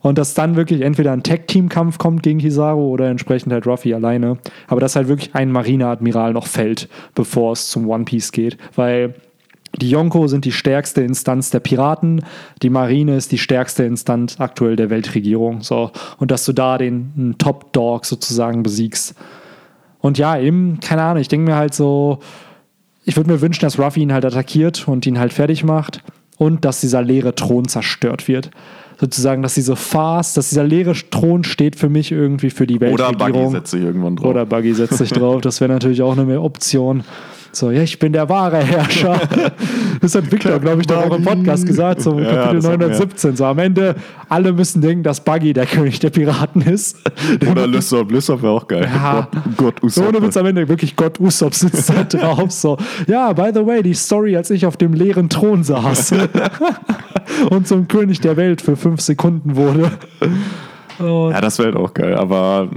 [0.02, 4.38] Und dass dann wirklich entweder ein Tag-Team-Kampf kommt gegen Kizaru oder entsprechend halt Ruffy alleine.
[4.68, 8.58] Aber dass halt wirklich ein Marineadmiral noch fällt, bevor es zum One Piece geht.
[8.76, 9.16] Weil
[9.82, 12.24] die Yonko sind die stärkste Instanz der Piraten,
[12.62, 15.62] die Marine ist die stärkste Instanz aktuell der Weltregierung.
[15.62, 15.92] So.
[16.18, 19.16] Und dass du da den Top-Dog sozusagen besiegst.
[20.06, 22.20] Und ja, eben, keine Ahnung, ich denke mir halt so,
[23.06, 26.04] ich würde mir wünschen, dass Ruffy ihn halt attackiert und ihn halt fertig macht
[26.38, 28.52] und dass dieser leere Thron zerstört wird
[29.00, 33.16] sozusagen, dass diese Farce, dass dieser leere Thron steht für mich irgendwie für die Weltregierung.
[33.16, 34.28] Oder Buggy setzt sich irgendwann drauf.
[34.28, 35.42] Oder Buggy setzt sich drauf.
[35.42, 37.04] Das wäre natürlich auch eine Option.
[37.56, 39.20] So, ja, ich bin der wahre Herrscher.
[40.02, 43.38] Das hat Victor, glaube ich, doch auch im Podcast gesagt, so ja, Kapitel 917.
[43.38, 43.96] So am Ende,
[44.30, 46.98] alle müssen denken, dass Buggy der König der Piraten ist.
[47.50, 48.12] Oder Lysop.
[48.12, 48.88] Lysop wäre auch geil.
[48.94, 49.28] Ja.
[49.32, 50.10] Gott, Gott Usopp.
[50.10, 52.52] Ohne Witz am Ende wirklich Gott Usopp sitzt da drauf.
[52.52, 56.14] So, ja, by the way, die Story, als ich auf dem leeren Thron saß
[57.50, 59.92] und zum König der Welt für fünf Sekunden wurde.
[61.00, 62.70] Und ja, das wäre halt auch geil, aber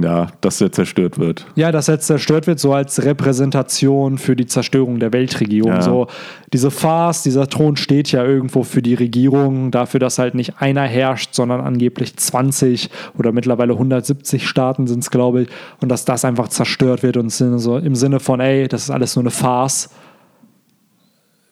[0.00, 1.46] ja, dass er zerstört wird.
[1.54, 5.72] Ja, dass er zerstört wird, so als Repräsentation für die Zerstörung der Weltregierung.
[5.72, 5.82] Ja.
[5.82, 6.06] So,
[6.52, 10.82] diese Farce, dieser Thron steht ja irgendwo für die Regierung, dafür, dass halt nicht einer
[10.82, 15.48] herrscht, sondern angeblich 20 oder mittlerweile 170 Staaten sind es, glaube ich,
[15.80, 19.16] und dass das einfach zerstört wird und so im Sinne von, ey, das ist alles
[19.16, 19.90] nur eine Farce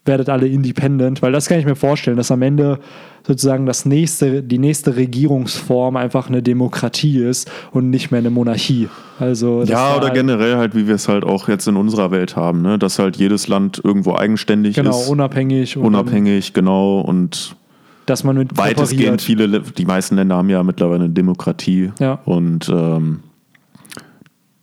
[0.08, 2.80] werdet alle independent, weil das kann ich mir vorstellen, dass am Ende
[3.26, 8.88] sozusagen das nächste, die nächste Regierungsform einfach eine Demokratie ist und nicht mehr eine Monarchie.
[9.20, 12.34] Also ja, oder halt generell halt, wie wir es halt auch jetzt in unserer Welt
[12.34, 12.78] haben, ne?
[12.78, 14.96] dass halt jedes Land irgendwo eigenständig genau, ist.
[14.96, 15.76] Genau, unabhängig.
[15.76, 17.00] Unabhängig, genau.
[17.00, 17.54] Und
[18.06, 21.92] dass man mit weitestgehend viele, die meisten Länder haben ja mittlerweile eine Demokratie.
[22.00, 22.20] Ja.
[22.24, 23.20] Und ähm,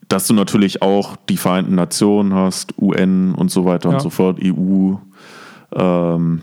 [0.07, 3.95] dass du natürlich auch die Vereinten Nationen hast, UN und so weiter ja.
[3.95, 4.95] und so fort, EU,
[5.75, 6.41] ähm,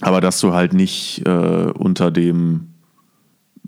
[0.00, 2.68] aber dass du halt nicht äh, unter dem,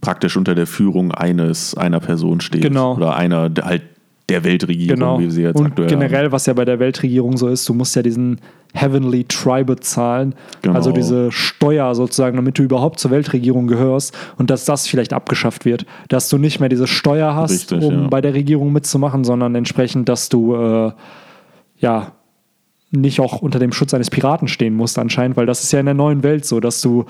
[0.00, 2.64] praktisch unter der Führung eines, einer Person stehst.
[2.64, 2.96] Genau.
[2.96, 3.82] Oder einer, halt
[4.28, 5.18] der Weltregierung, genau.
[5.18, 6.32] wie sie jetzt und aktuell generell, haben.
[6.32, 8.40] was ja bei der Weltregierung so ist, du musst ja diesen
[8.72, 10.74] Heavenly Tribe zahlen, Genau.
[10.74, 15.66] also diese Steuer sozusagen, damit du überhaupt zur Weltregierung gehörst und dass das vielleicht abgeschafft
[15.66, 18.08] wird, dass du nicht mehr diese Steuer hast, Richtig, um ja.
[18.08, 20.92] bei der Regierung mitzumachen, sondern entsprechend, dass du äh,
[21.76, 22.12] ja
[23.00, 25.86] nicht auch unter dem Schutz eines Piraten stehen musst anscheinend, weil das ist ja in
[25.86, 27.04] der neuen Welt so, dass du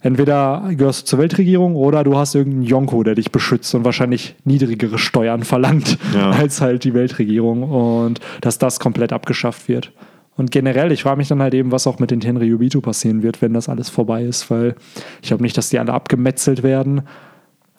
[0.00, 4.34] entweder gehörst du zur Weltregierung oder du hast irgendeinen Yonko, der dich beschützt und wahrscheinlich
[4.44, 6.30] niedrigere Steuern verlangt Ja.
[6.42, 9.92] als halt die Weltregierung und dass das komplett abgeschafft wird.
[10.36, 13.42] Und generell, ich frage mich dann halt eben, was auch mit den Tenryubito passieren wird,
[13.42, 14.74] wenn das alles vorbei ist, weil
[15.20, 17.02] ich glaube nicht, dass die alle abgemetzelt werden.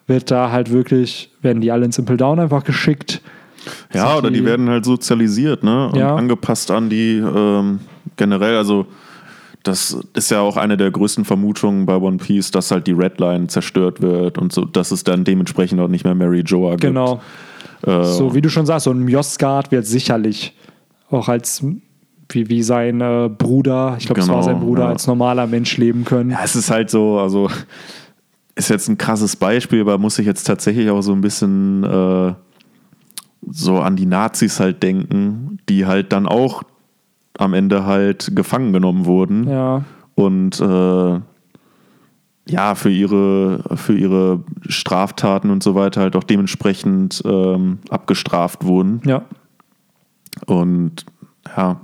[0.06, 3.22] Wird da halt wirklich, werden die alle ins Simple Down einfach geschickt?
[3.92, 5.88] Ja, oder die werden halt sozialisiert, ne?
[5.88, 6.14] Und Ja.
[6.16, 7.80] angepasst an die ähm,
[8.16, 8.86] generell, also
[9.62, 13.46] das ist ja auch eine der größten Vermutungen bei One Piece, dass halt die Redline
[13.46, 16.82] zerstört wird und so, dass es dann dementsprechend auch nicht mehr Mary Joa gibt.
[16.82, 17.20] Genau.
[17.86, 20.54] Äh, So wie du schon sagst, so ein Mjosgard wird sicherlich
[21.10, 21.64] auch als
[22.30, 24.88] wie, wie sein äh, Bruder, ich glaube, es war Genau, sein Bruder, ja.
[24.90, 26.30] als normaler Mensch leben können.
[26.30, 27.48] Ja, es ist halt so, also
[28.56, 32.32] ist jetzt ein krasses Beispiel, aber muss ich jetzt tatsächlich auch so ein bisschen äh,
[33.50, 36.62] so an die Nazis halt denken, die halt dann auch
[37.38, 41.20] am Ende halt gefangen genommen wurden Ja, und äh,
[42.46, 49.00] ja, für ihre, für ihre Straftaten und so weiter halt auch dementsprechend ähm, abgestraft wurden.
[49.04, 49.22] ja.
[50.46, 51.06] Und
[51.56, 51.80] ja,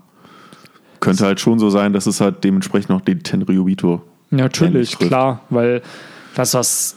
[0.99, 5.09] könnte halt schon so sein, dass es halt dementsprechend noch die Tenryubito Natürlich, ähnlich trifft.
[5.11, 5.83] klar, weil
[6.35, 6.97] das, was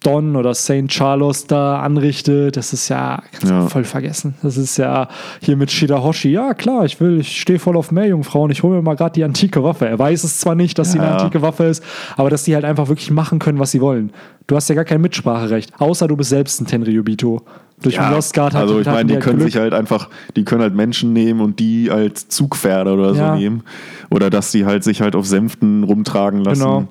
[0.00, 0.86] Don oder St.
[0.86, 3.66] Charles da anrichtet, das ist ja, kannst du Ja.
[3.68, 4.34] voll vergessen.
[4.42, 5.08] Das ist ja
[5.42, 8.82] hier mit Shidahoshi, ja klar, ich will, ich stehe voll auf Meerjungfrauen, ich hole mir
[8.82, 9.88] mal gerade die antike Waffe.
[9.88, 11.16] Er weiß es zwar nicht, dass sie eine Ja.
[11.16, 11.82] antike Waffe ist,
[12.16, 14.12] aber dass die halt einfach wirklich machen können, was sie wollen.
[14.46, 17.42] Du hast ja gar kein Mitspracherecht, außer du bist selbst ein Tenryubito.
[17.82, 19.50] Durch Ja, Lost Guard hat- also ich meine, die halt können Glück.
[19.52, 23.36] sich halt einfach, die können halt Menschen nehmen und die als Zugpferde oder so Ja.
[23.36, 23.62] nehmen.
[24.10, 26.60] Oder dass die halt sich halt auf Sänften rumtragen lassen.
[26.62, 26.88] Genau.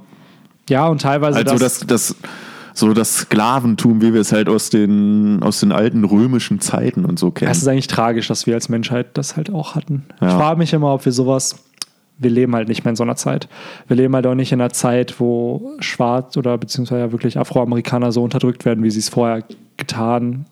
[0.70, 2.16] Ja, und teilweise Also das, das,
[2.78, 7.18] so das Sklaventum, wie wir es halt aus den, aus den alten römischen Zeiten und
[7.18, 7.50] so kennen.
[7.52, 10.06] Es ist eigentlich tragisch, dass wir als Menschheit das halt auch hatten.
[10.18, 10.38] Ich Ja.
[10.38, 11.56] frage mich immer, ob wir sowas.
[12.20, 13.48] Wir leben halt nicht mehr in so einer Zeit.
[13.88, 18.24] Wir leben halt auch nicht in einer Zeit, wo Schwarz oder beziehungsweise wirklich Afroamerikaner so
[18.24, 19.44] unterdrückt werden, wie sie es vorher
[19.78, 20.46] getan.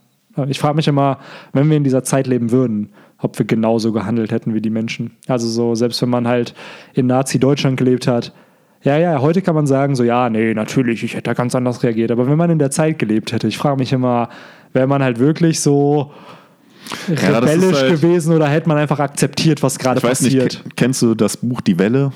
[0.47, 1.19] Ich frage mich immer,
[1.53, 5.11] wenn wir in dieser Zeit leben würden, ob wir genauso gehandelt hätten wie die Menschen.
[5.27, 6.53] Also so, selbst wenn man halt
[6.93, 8.33] in Nazi-Deutschland gelebt hat,
[8.85, 11.83] ja, ja, heute kann man sagen, so, ja, nee, natürlich, ich hätte da ganz anders
[11.83, 12.11] reagiert.
[12.11, 14.29] Aber wenn man in der Zeit gelebt hätte, ich frage mich immer,
[14.73, 16.11] wäre man halt wirklich so
[17.07, 20.43] ist rebellisch halt- gewesen oder hätte man einfach akzeptiert, was gerade ich weiß passiert?
[20.43, 22.11] nicht, ke- kennst du das Buch Die Welle?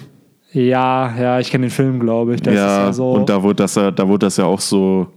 [0.51, 2.41] Ja, ja, ich kenne den Film, glaube ich.
[2.41, 5.07] Das ja, ja so, und da wurde das ja, da wurde das ja auch so,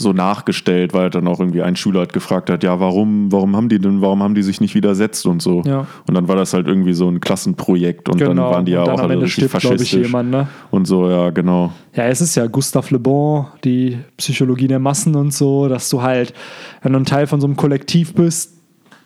[0.00, 3.68] so nachgestellt, weil dann auch irgendwie ein Schüler halt gefragt hat, ja, warum, warum haben
[3.68, 5.62] die denn, warum haben die sich nicht widersetzt und so.
[5.64, 5.86] Ja.
[6.08, 8.84] Und dann war das halt irgendwie so ein Klassenprojekt und dann Genau, waren die ja
[8.84, 10.06] dann auch alle richtig stirbt, glaub ich, faschistisch.
[10.06, 10.48] jemand, ne?
[10.70, 11.72] Und so, ja, genau.
[11.94, 16.02] Ja, es ist ja Gustave Le Bon, die Psychologie der Massen und so, dass du
[16.02, 16.32] halt,
[16.82, 18.59] wenn du ein Teil von so einem Kollektiv bist,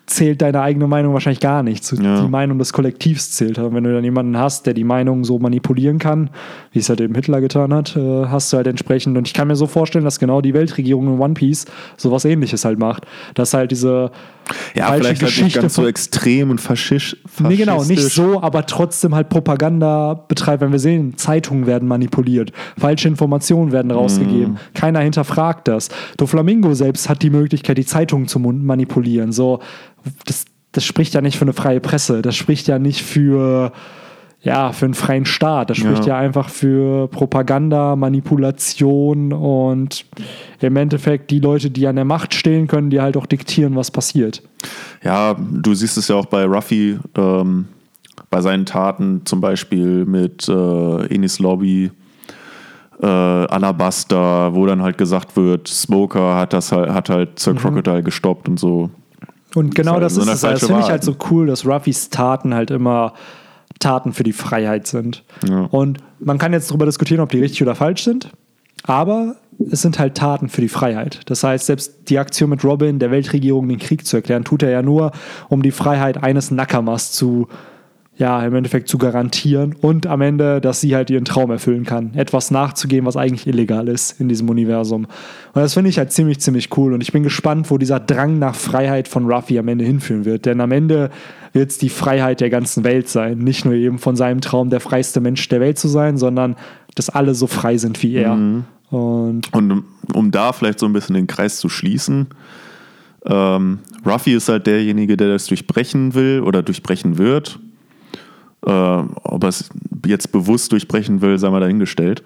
[0.05, 1.91] zählt deine eigene Meinung wahrscheinlich gar nichts.
[1.91, 2.21] Ja.
[2.21, 3.57] Die Meinung des Kollektivs zählt.
[3.57, 6.29] Und wenn du dann jemanden hast, der die Meinung so manipulieren kann,
[6.71, 9.17] wie es halt eben Hitler getan hat, äh, hast du halt entsprechend.
[9.17, 11.65] Und ich kann mir so vorstellen, dass genau die Weltregierung in One Piece
[11.97, 13.05] sowas ähnliches halt macht.
[13.33, 14.11] Dass halt diese
[14.75, 18.13] Ja, falsche vielleicht halt nicht Geschichte ganz so extrem und faschisch, Nee, genau, nicht faschistisch.
[18.13, 23.91] so, aber trotzdem halt Propaganda betreibt, wenn wir sehen, Zeitungen werden manipuliert, falsche Informationen werden
[23.91, 24.57] rausgegeben, Mhm.
[24.73, 25.89] keiner hinterfragt das.
[26.17, 29.31] Doflamingo selbst hat die Möglichkeit, die Zeitungen zu manipulieren.
[29.31, 29.59] So,
[30.25, 33.71] das, das spricht ja nicht für eine freie Presse, das spricht ja nicht für
[34.45, 35.71] ja, für einen freien Staat.
[35.71, 36.19] Das spricht ja, Ja.
[36.19, 40.05] einfach für Propaganda, Manipulation und
[40.61, 43.89] im Endeffekt die Leute, die an der Macht stehen, können dir halt auch diktieren, was
[43.89, 44.43] passiert.
[45.03, 47.65] Ja, du siehst es ja auch bei Ruffy, ähm,
[48.29, 51.89] bei seinen Taten, zum Beispiel mit äh, Enis Lobby,
[53.01, 58.03] äh, Alabaster, wo dann halt gesagt wird, Smoker hat das halt, hat halt Sir Crocodile
[58.03, 58.91] gestoppt und so.
[59.55, 60.41] Und genau halt das so ist eine es.
[60.41, 63.13] Das finde ich halt so cool, dass Ruffys Taten halt immer
[63.79, 65.23] Taten für die Freiheit sind.
[65.47, 65.65] Ja.
[65.65, 68.31] Und man kann jetzt darüber diskutieren, ob die richtig oder falsch sind,
[68.83, 69.35] aber
[69.71, 71.21] es sind halt Taten für die Freiheit.
[71.25, 74.69] Das heißt, selbst die Aktion mit Robin, der Weltregierung den Krieg zu erklären, tut er
[74.69, 75.11] ja nur,
[75.49, 77.47] um die Freiheit eines Nakamas zu,
[78.17, 82.13] ja, im Endeffekt zu garantieren und am Ende, dass sie halt ihren Traum erfüllen kann.
[82.13, 85.03] Etwas nachzugehen, was eigentlich illegal ist in diesem Universum.
[85.03, 86.93] Und das finde ich halt ziemlich, ziemlich cool.
[86.93, 90.45] Und ich bin gespannt, wo dieser Drang nach Freiheit von Ruffy am Ende hinführen wird.
[90.45, 91.09] Denn am Ende
[91.51, 93.39] wird es die Freiheit der ganzen Welt sein.
[93.39, 96.55] Nicht nur eben von seinem Traum, der freiste Mensch der Welt zu sein, sondern
[96.95, 98.31] dass alle so frei sind wie er.
[98.91, 102.27] Und Und um, um da vielleicht so ein bisschen den Kreis zu schließen,
[103.25, 107.59] ähm, Ruffy ist halt derjenige, der das durchbrechen will oder durchbrechen wird.
[108.65, 109.69] Äh, ob er es
[110.05, 112.23] jetzt bewusst durchbrechen will, sei mal dahingestellt.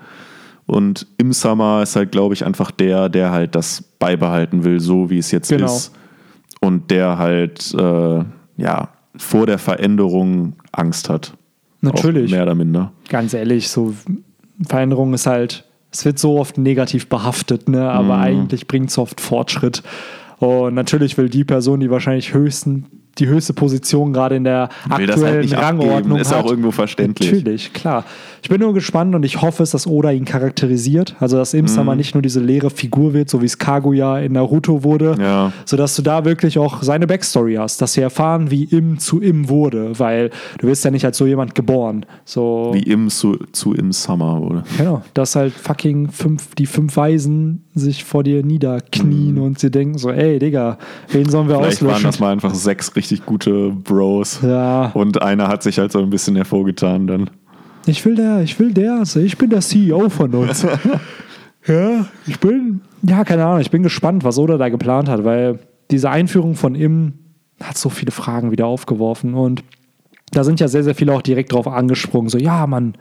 [0.66, 5.10] Und im Summer ist halt, glaube ich, einfach der, der halt das beibehalten will, so
[5.10, 5.66] wie es jetzt Genau.
[5.66, 5.92] ist.
[6.62, 8.24] Und der halt, äh,
[8.58, 11.34] ja, vor der Veränderung Angst hat.
[11.82, 12.28] Natürlich.
[12.32, 12.92] Auch mehr oder minder.
[13.10, 13.94] ganz ehrlich, so
[14.68, 17.90] Veränderung ist halt, es wird so oft negativ behaftet, ne?
[17.90, 18.24] aber Mhm.
[18.24, 19.82] eigentlich bringt es oft Fortschritt.
[20.38, 22.86] Und natürlich will die Person, die wahrscheinlich höchsten,
[23.18, 26.20] die höchste Position gerade in der das aktuellen halt Rangordnung.
[26.20, 26.46] Ist hat.
[26.46, 27.30] auch irgendwo verständlich.
[27.32, 28.06] Natürlich, klar.
[28.42, 31.16] Ich bin nur gespannt und ich hoffe, es, dass Oda ihn charakterisiert.
[31.20, 31.98] Also, dass Imsama Mhm.
[31.98, 35.52] nicht nur diese leere Figur wird, so wie es Kaguya in Naruto wurde, Ja.
[35.66, 39.50] sodass du da wirklich auch seine Backstory hast, dass wir erfahren, wie Im zu Im
[39.50, 40.30] wurde, weil
[40.60, 42.06] du wirst ja nicht als so jemand geboren.
[42.24, 44.64] So, Wie im zu, zu im Summer wurde.
[44.78, 49.98] Genau, dass halt fucking fünf, die fünf Weisen sich vor dir niederknien und sie denken
[49.98, 50.78] so, ey Digga,
[51.10, 51.64] wen sollen wir Mhm.
[51.64, 52.10] Vielleicht waren auslöschen?
[52.12, 54.40] das mal einfach sechs richtig gute Bros.
[54.44, 54.92] Ja.
[54.94, 57.30] Und einer hat sich halt so ein bisschen hervorgetan dann.
[57.86, 60.64] Ich will der, ich will der, also ich bin der CEO von uns.
[61.68, 65.60] ja, ich bin, ja, keine Ahnung, ich bin gespannt, was Oda da geplant hat, weil
[65.90, 67.14] diese Einführung von Im
[67.62, 69.64] hat so viele Fragen wieder aufgeworfen und
[70.32, 72.94] da sind ja sehr, sehr viele auch direkt drauf angesprungen, so, ja, Mann,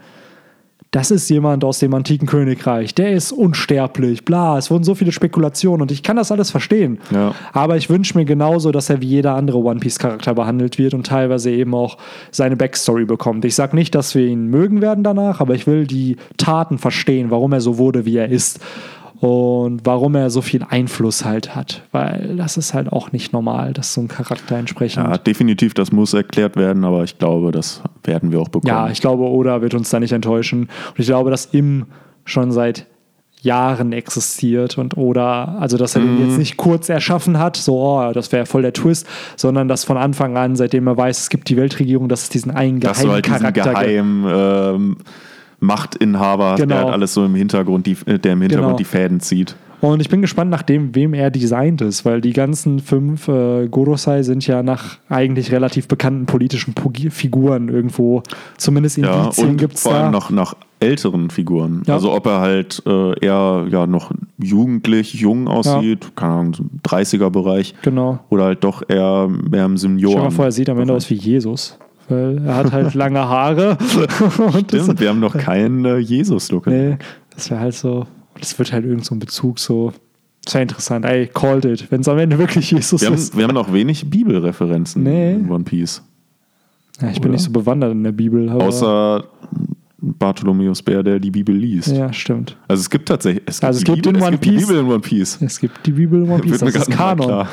[0.91, 4.57] das ist jemand aus dem antiken Königreich, der ist unsterblich, bla.
[4.57, 6.99] Es wurden so viele Spekulationen und ich kann das alles verstehen.
[7.11, 7.35] Ja.
[7.53, 11.07] Aber ich wünsche mir genauso, dass er wie jeder andere One Piece-Charakter behandelt wird und
[11.07, 11.99] teilweise eben auch
[12.31, 13.45] seine Backstory bekommt.
[13.45, 17.31] Ich sage nicht, dass wir ihn mögen werden danach, aber ich will die Taten verstehen,
[17.31, 18.61] warum er so wurde, wie er ist.
[19.21, 21.83] Und warum er so viel Einfluss halt hat.
[21.91, 25.05] Weil das ist halt auch nicht normal, dass so ein Charakter entsprechend.
[25.05, 28.69] Ja, definitiv, das muss erklärt werden, aber ich glaube, das werden wir auch bekommen.
[28.69, 30.63] Ja, ich glaube, Oda wird uns da nicht enttäuschen.
[30.63, 31.87] Und ich glaube, dass Im
[32.25, 32.87] schon seit
[33.41, 36.19] Jahren existiert und Oda, also dass er Mhm.
[36.19, 39.07] den jetzt nicht kurz erschaffen hat, so, oh, das wäre voll der Twist,
[39.37, 42.51] sondern dass von Anfang an, seitdem er weiß, es gibt die Weltregierung, dass es diesen
[42.51, 43.81] einen Dass du geheimen halt diesen Charakter gibt.
[43.81, 44.97] geheimen ähm,
[45.61, 46.67] Machtinhaber Genau.
[46.75, 48.77] der halt alles so im Hintergrund, die, äh, der im Hintergrund Genau.
[48.79, 49.57] die Fäden zieht.
[49.81, 53.69] Und ich bin gespannt, nach dem, wem er designt ist, weil die ganzen fünf äh,
[53.69, 56.75] Gorosei sind ja nach eigentlich relativ bekannten politischen
[57.11, 58.25] Figuren irgendwo,
[58.57, 60.03] zumindest Ja, Indizien gibt es vor da.
[60.03, 61.83] allem noch nach älteren Figuren.
[61.87, 61.95] Ja.
[61.95, 64.11] Also ob er halt äh, eher ja noch
[64.43, 67.75] jugendlich, jung aussieht, keine Ahnung, so im 30er-Bereich.
[67.83, 68.19] Genau.
[68.31, 70.17] Oder halt doch eher mehr im Senioren.
[70.17, 71.79] dir mal vor, er sieht am Ende aus wie Jesus.
[72.09, 73.77] Weil er hat halt lange Haare.
[74.69, 76.67] Stimmt, wir haben noch keinen äh, Jesus-Look.
[76.67, 76.97] nee,
[77.35, 78.07] das wäre halt so.
[78.41, 79.93] Das wird halt irgend so ein Bezug so.
[80.51, 81.05] Wäre interessant.
[81.05, 81.91] Ey, called it.
[81.91, 83.37] Wenn es am Ende wirklich Jesus Wir haben, ist.
[83.37, 85.35] wir haben noch wenig Bibelreferenzen Nee.
[85.35, 86.03] in One Piece.
[87.01, 87.33] Ja, ich bin oder?
[87.33, 88.49] nicht so bewandert in der Bibel.
[88.49, 89.25] Außer
[90.01, 91.89] Bartholomäus Bär, der die Bibel liest.
[91.89, 92.57] Ja, stimmt.
[92.69, 93.43] Also es gibt tatsächlich.
[93.47, 95.39] Es Also es gibt Bibel, in One es gibt Bibel in One Piece.
[95.43, 97.47] Es gibt die Bibel in One Piece, das ist Kanon.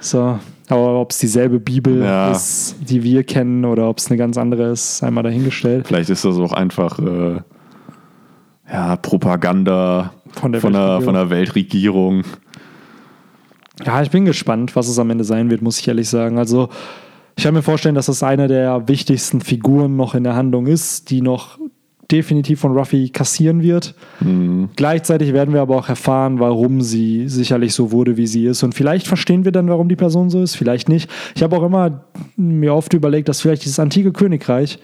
[0.00, 0.38] So.
[0.68, 2.30] Aber ob es dieselbe Bibel Ja.
[2.30, 5.86] ist, die wir kennen, oder ob es eine ganz andere ist, einmal dahingestellt.
[5.86, 7.40] Vielleicht ist das auch einfach äh,
[8.70, 11.04] ja, Propaganda Von der von, der, Weltregierung.
[11.04, 12.22] von der Weltregierung.
[13.84, 16.38] Ja, ich bin gespannt, was es am Ende sein wird, muss ich ehrlich sagen.
[16.38, 16.68] Also,
[17.36, 21.10] ich kann mir vorstellen, dass das eine der wichtigsten Figuren noch in der Handlung ist,
[21.10, 21.58] die noch
[22.10, 23.94] definitiv von Ruffy kassieren wird.
[24.76, 28.62] Gleichzeitig werden wir aber auch erfahren, warum sie sicherlich so wurde, wie sie ist.
[28.62, 31.10] Und vielleicht verstehen wir dann, warum die Person so ist, vielleicht nicht.
[31.36, 32.04] Ich habe auch immer
[32.36, 34.78] mir oft überlegt, dass vielleicht dieses antike Königreich,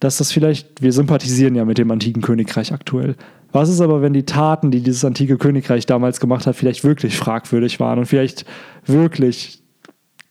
[0.00, 3.16] dass das vielleicht, wir sympathisieren ja mit dem antiken Königreich aktuell.
[3.52, 7.16] Was ist aber, wenn die Taten, die dieses antike Königreich damals gemacht hat, vielleicht wirklich
[7.16, 8.44] fragwürdig waren und vielleicht
[8.86, 9.62] wirklich,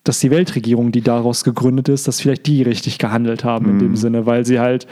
[0.03, 3.95] dass die Weltregierung, die daraus gegründet ist, dass vielleicht die richtig gehandelt haben in dem
[3.95, 4.87] Sinne, weil sie halt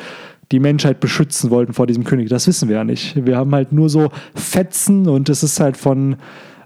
[0.51, 2.29] die Menschheit beschützen wollten vor diesem König.
[2.29, 3.25] Das wissen wir ja nicht.
[3.25, 6.15] Wir haben halt nur so Fetzen und es ist halt von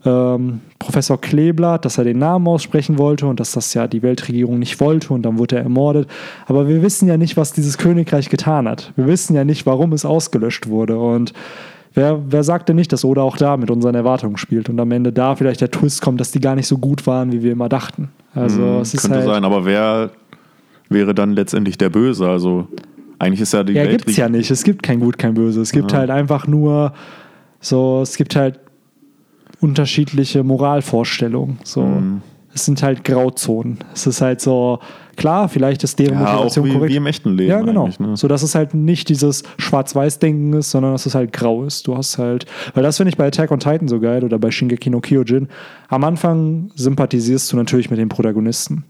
[0.06, 4.60] ähm, Professor Kleeblatt, dass er den Namen aussprechen wollte und dass das ja die Weltregierung
[4.60, 6.10] nicht wollte und dann wurde er ermordet.
[6.46, 8.92] Aber wir wissen ja nicht, was dieses Königreich getan hat.
[8.96, 10.98] Wir wissen ja nicht, warum es ausgelöscht wurde.
[10.98, 11.34] Und
[11.94, 14.92] wer, wer sagt denn nicht, dass Oda auch da mit unseren Erwartungen spielt und am
[14.92, 17.52] Ende da vielleicht der Twist kommt, dass die gar nicht so gut waren, wie wir
[17.52, 18.10] immer dachten.
[18.36, 20.12] Also es ist Könnte halt, sein, aber wer
[20.90, 22.28] wäre dann letztendlich der Böse?
[22.28, 22.68] Also
[23.24, 24.06] eigentlich ist ja die Ja, Weltregierung.
[24.06, 24.52] gibt's ja nicht.
[24.52, 25.62] Es gibt kein Gut, kein Böse.
[25.62, 26.94] Es gibt halt einfach nur
[27.60, 28.60] so, es gibt halt
[29.60, 31.60] unterschiedliche Moralvorstellungen.
[31.64, 31.82] So.
[31.84, 32.22] Mhm.
[32.56, 33.80] Es sind halt Grauzonen.
[33.96, 34.78] Es ist halt so,
[35.16, 36.92] klar, vielleicht ist deren Ja, auch Motivation wie, korrekt.
[36.94, 37.50] wie im echten Leben.
[37.50, 37.90] ja, genau.
[37.98, 38.16] Ne?
[38.16, 41.88] So dass es halt nicht dieses Schwarz-Weiß-Denken ist, sondern dass es halt grau ist.
[41.88, 42.46] Du hast halt,
[42.76, 45.48] weil das finde ich bei Attack on Titan so geil oder bei Shingeki no Kyojin.
[45.88, 48.84] Am Anfang sympathisierst du natürlich mit den Protagonisten.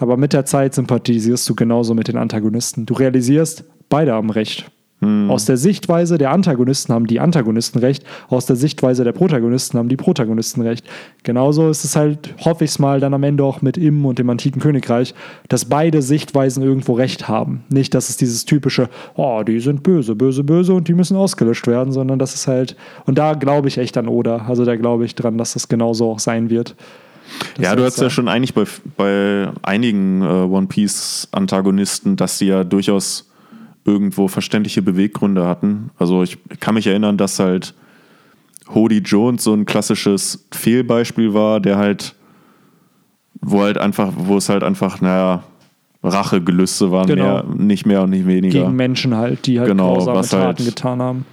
[0.00, 2.86] Aber mit der Zeit sympathisierst du genauso mit den Antagonisten.
[2.86, 4.70] Du realisierst, beide haben recht.
[5.02, 9.88] Aus der Sichtweise der Antagonisten haben die Antagonisten recht, aus der Sichtweise der Protagonisten haben
[9.88, 10.84] die Protagonisten recht.
[11.22, 14.18] Genauso ist es halt, hoffe ich es mal, dann am Ende auch mit Im und
[14.18, 15.14] dem antiken Königreich,
[15.48, 17.64] dass beide Sichtweisen irgendwo recht haben.
[17.70, 21.66] Nicht, dass es dieses typische, oh, die sind böse, böse, böse und die müssen ausgelöscht
[21.66, 22.76] werden, sondern das ist halt,
[23.06, 24.44] und da glaube ich echt an Oda.
[24.48, 26.76] Also da glaube ich dran, dass das genauso auch sein wird.
[27.56, 28.64] Das Ja, du hast ja schon eigentlich bei,
[28.96, 33.30] bei einigen äh, One Piece-Antagonisten, dass sie ja durchaus
[33.84, 35.90] irgendwo verständliche Beweggründe hatten.
[35.98, 37.74] Also ich kann mich erinnern, dass halt
[38.74, 42.14] Hody Jones so ein klassisches Fehlbeispiel war, der halt,
[43.40, 45.42] wo halt einfach, wo es halt einfach, naja,
[46.02, 47.24] Rachegelüste waren, Genau.
[47.24, 48.60] mehr, nicht mehr und nicht weniger.
[48.60, 51.26] Gegen Menschen halt, die halt Genau, grausame was Taten halt- getan haben.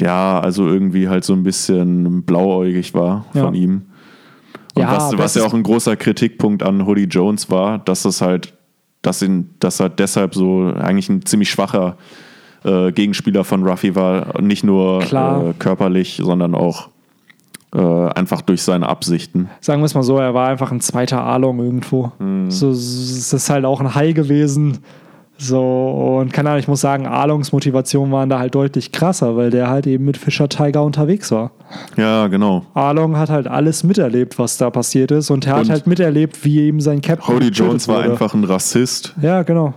[0.00, 3.44] Ja, also irgendwie halt so ein bisschen blauäugig war Ja.
[3.44, 3.82] von ihm.
[4.78, 8.20] Und Ja, was, was ja auch ein großer Kritikpunkt an Hoodie Jones war, dass es
[8.20, 8.54] halt,
[9.02, 11.96] dass ihn, dass er deshalb so eigentlich ein ziemlich schwacher
[12.64, 16.88] äh, Gegenspieler von Ruffy war, nicht nur äh, körperlich, sondern auch
[17.74, 19.48] äh, einfach durch seine Absichten.
[19.60, 22.12] sagen wir es mal so, er war einfach ein zweiter Along irgendwo.
[22.18, 22.50] Mhm.
[22.50, 24.78] So, es ist halt auch ein Hai gewesen.
[25.40, 29.50] So, und keine Ahnung, ich muss sagen, Alongs Motivationen waren da halt deutlich krasser, weil
[29.50, 31.52] der halt eben mit Fischer Tiger unterwegs war.
[31.96, 32.66] Ja, genau.
[32.74, 36.62] Along hat halt alles miterlebt, was da passiert ist, und er hat halt miterlebt, wie
[36.62, 37.28] eben sein Captain.
[37.36, 38.10] Hody getötet Jones war wurde.
[38.10, 39.74] einfach ein Rassist, Ja, genau.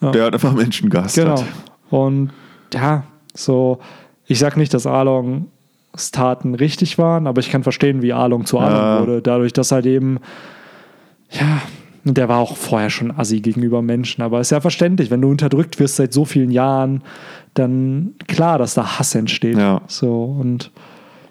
[0.00, 1.38] der hat einfach Menschen gehasst Genau.
[1.40, 1.44] hat.
[1.90, 2.30] Und
[2.72, 3.02] ja,
[3.34, 3.80] so,
[4.26, 8.60] ich sag nicht, dass Alongs Taten richtig waren, aber ich kann verstehen, wie Along zu
[8.60, 9.00] Along Ja.
[9.00, 9.22] wurde.
[9.22, 10.18] Dadurch, dass halt eben,
[11.30, 11.60] ja,
[12.04, 15.30] und der war auch vorher schon assi gegenüber Menschen, aber ist ja verständlich, wenn du
[15.30, 17.02] unterdrückt wirst seit so vielen Jahren,
[17.54, 19.56] dann klar, dass da Hass entsteht.
[19.56, 19.80] Ja.
[19.86, 20.70] So, und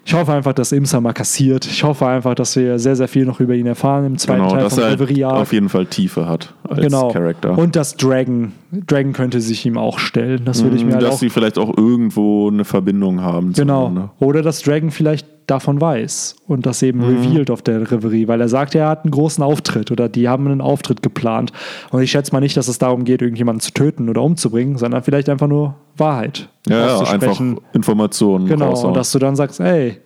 [0.05, 1.65] ich hoffe einfach, dass Imsa mal kassiert.
[1.65, 4.53] Ich hoffe einfach, dass wir sehr, sehr viel noch über ihn erfahren im zweiten Genau,
[4.53, 7.09] Teil dass vom er halt auf jeden Fall Tiefe hat als Genau.
[7.09, 7.57] Charakter.
[7.57, 10.41] Und dass Dragon, Dragon könnte sich ihm auch stellen.
[10.43, 13.53] Das würde ich mir halt Mhm, dass sie vielleicht auch irgendwo eine Verbindung haben.
[13.53, 13.85] Genau.
[13.85, 14.11] zueinander.
[14.19, 17.05] Oder dass Dragon vielleicht davon weiß und das eben Mhm.
[17.05, 20.47] revealed auf der Reverie, weil er sagt, er hat einen großen Auftritt oder die haben
[20.47, 21.51] einen Auftritt geplant.
[21.91, 25.03] Und ich schätze mal nicht, dass es darum geht, irgendjemanden zu töten oder umzubringen, sondern
[25.03, 27.39] vielleicht einfach nur Wahrheit Ja, ja, einfach.
[27.73, 28.87] Informationen Genau, raushauen.
[28.89, 29.97] und dass du dann sagst, ey,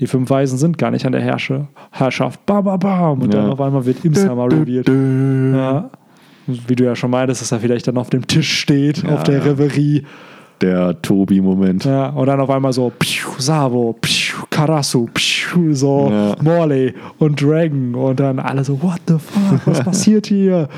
[0.00, 2.44] die fünf Weisen sind gar nicht an der Herrscher Herrschaft.
[2.46, 3.22] Bam, bam, bam.
[3.22, 3.52] Und dann Ja.
[3.52, 4.88] auf einmal wird Imsa mal revealed.
[4.88, 5.90] Ja.
[6.46, 9.38] Wie du ja schon meintest, dass er vielleicht dann auf dem Tisch steht, auf der
[9.38, 9.42] ja.
[9.44, 10.04] Reverie.
[10.60, 11.84] Der Tobi-Moment.
[11.84, 16.36] Ja, und dann auf einmal so Pschuh, Sabo, Pschuh, Karasu, Pschuh, so Ja.
[16.42, 20.68] Morley und Dragon und dann alle so, what the fuck, was passiert hier?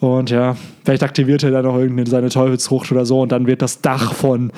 [0.00, 3.62] Und ja, vielleicht aktiviert er dann noch irgendeine seine Teufelsfrucht oder so und dann wird
[3.62, 4.52] das Dach von,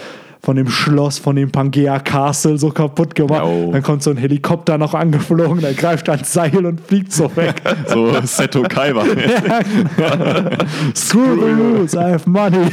[0.47, 3.43] von dem Schloss, von dem Pangea Castle so kaputt gemacht.
[3.45, 3.73] Jo.
[3.73, 7.61] Dann kommt so ein Helikopter noch angeflogen, der greift ans Seil und fliegt so weg.
[7.89, 9.05] So Seto Kaiba.
[9.07, 9.61] ja,
[9.97, 10.51] genau.
[10.95, 12.67] Screw the rules, I have money.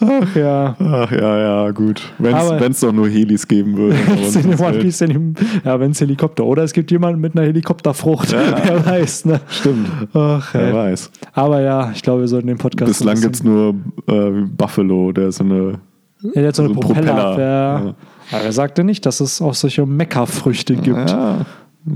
[0.00, 0.76] Ach ja.
[0.78, 2.02] Ach ja, ja, gut.
[2.18, 2.34] Wenn
[2.72, 3.96] es doch nur Helis geben würde.
[5.06, 6.44] dem- Ja, wenn es Helikopter.
[6.44, 8.32] Oder es gibt jemanden mit einer Helikopterfrucht.
[8.32, 9.40] Wer weiß, ne?
[9.48, 9.88] Stimmt.
[10.14, 11.10] Ach, Wer weiß.
[11.32, 12.88] Aber ja, ich glaube, wir sollten den Podcast.
[12.90, 13.74] Bislang gibt es nur
[14.08, 15.78] äh, Buffalo, der so eine.
[16.22, 17.14] Ja, der hat so eine so ein Propeller.
[17.14, 17.38] Propeller.
[17.38, 17.84] Ja.
[17.86, 17.94] Ja.
[18.32, 21.10] Aber er sagte nicht, dass es auch solche Meckerfrüchte gibt.
[21.10, 21.46] Ja,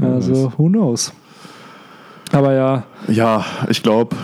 [0.00, 1.12] Also, who knows?
[2.32, 4.16] Aber ja, ja ich glaube,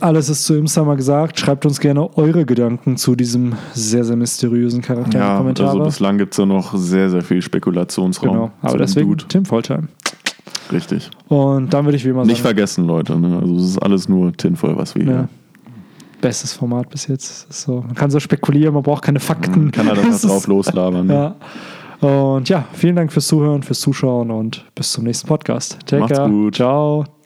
[0.00, 1.38] alles ist zu Imsummer gesagt.
[1.38, 5.68] Schreibt uns gerne eure Gedanken zu diesem sehr, sehr mysteriösen Charakter in die ja, Kommentare.
[5.70, 8.30] also bislang gibt es ja noch sehr, sehr viel Spekulationsraum.
[8.32, 8.50] genau.
[8.62, 9.24] Aber deswegen Dude.
[9.28, 9.88] Tim Volltime.
[10.72, 11.10] Richtig.
[11.28, 13.18] Und dann würde ich wie immer Nicht sagen, vergessen, Leute.
[13.18, 13.38] Ne?
[13.40, 15.10] Also, es ist alles nur tinvoll, was wir Ja.
[15.10, 15.28] hier.
[16.20, 17.52] Bestes Format bis jetzt.
[17.52, 19.64] So, man kann so spekulieren, man braucht keine Fakten.
[19.64, 21.06] Man kann da dann Es was drauf loslabern.
[21.06, 21.14] Ne?
[21.14, 21.36] Ja.
[22.00, 25.78] Und ja, vielen Dank fürs Zuhören, fürs Zuschauen und bis zum nächsten Podcast.
[25.86, 26.30] Take Macht's care.
[26.30, 26.54] gut.
[26.56, 27.17] Ciao.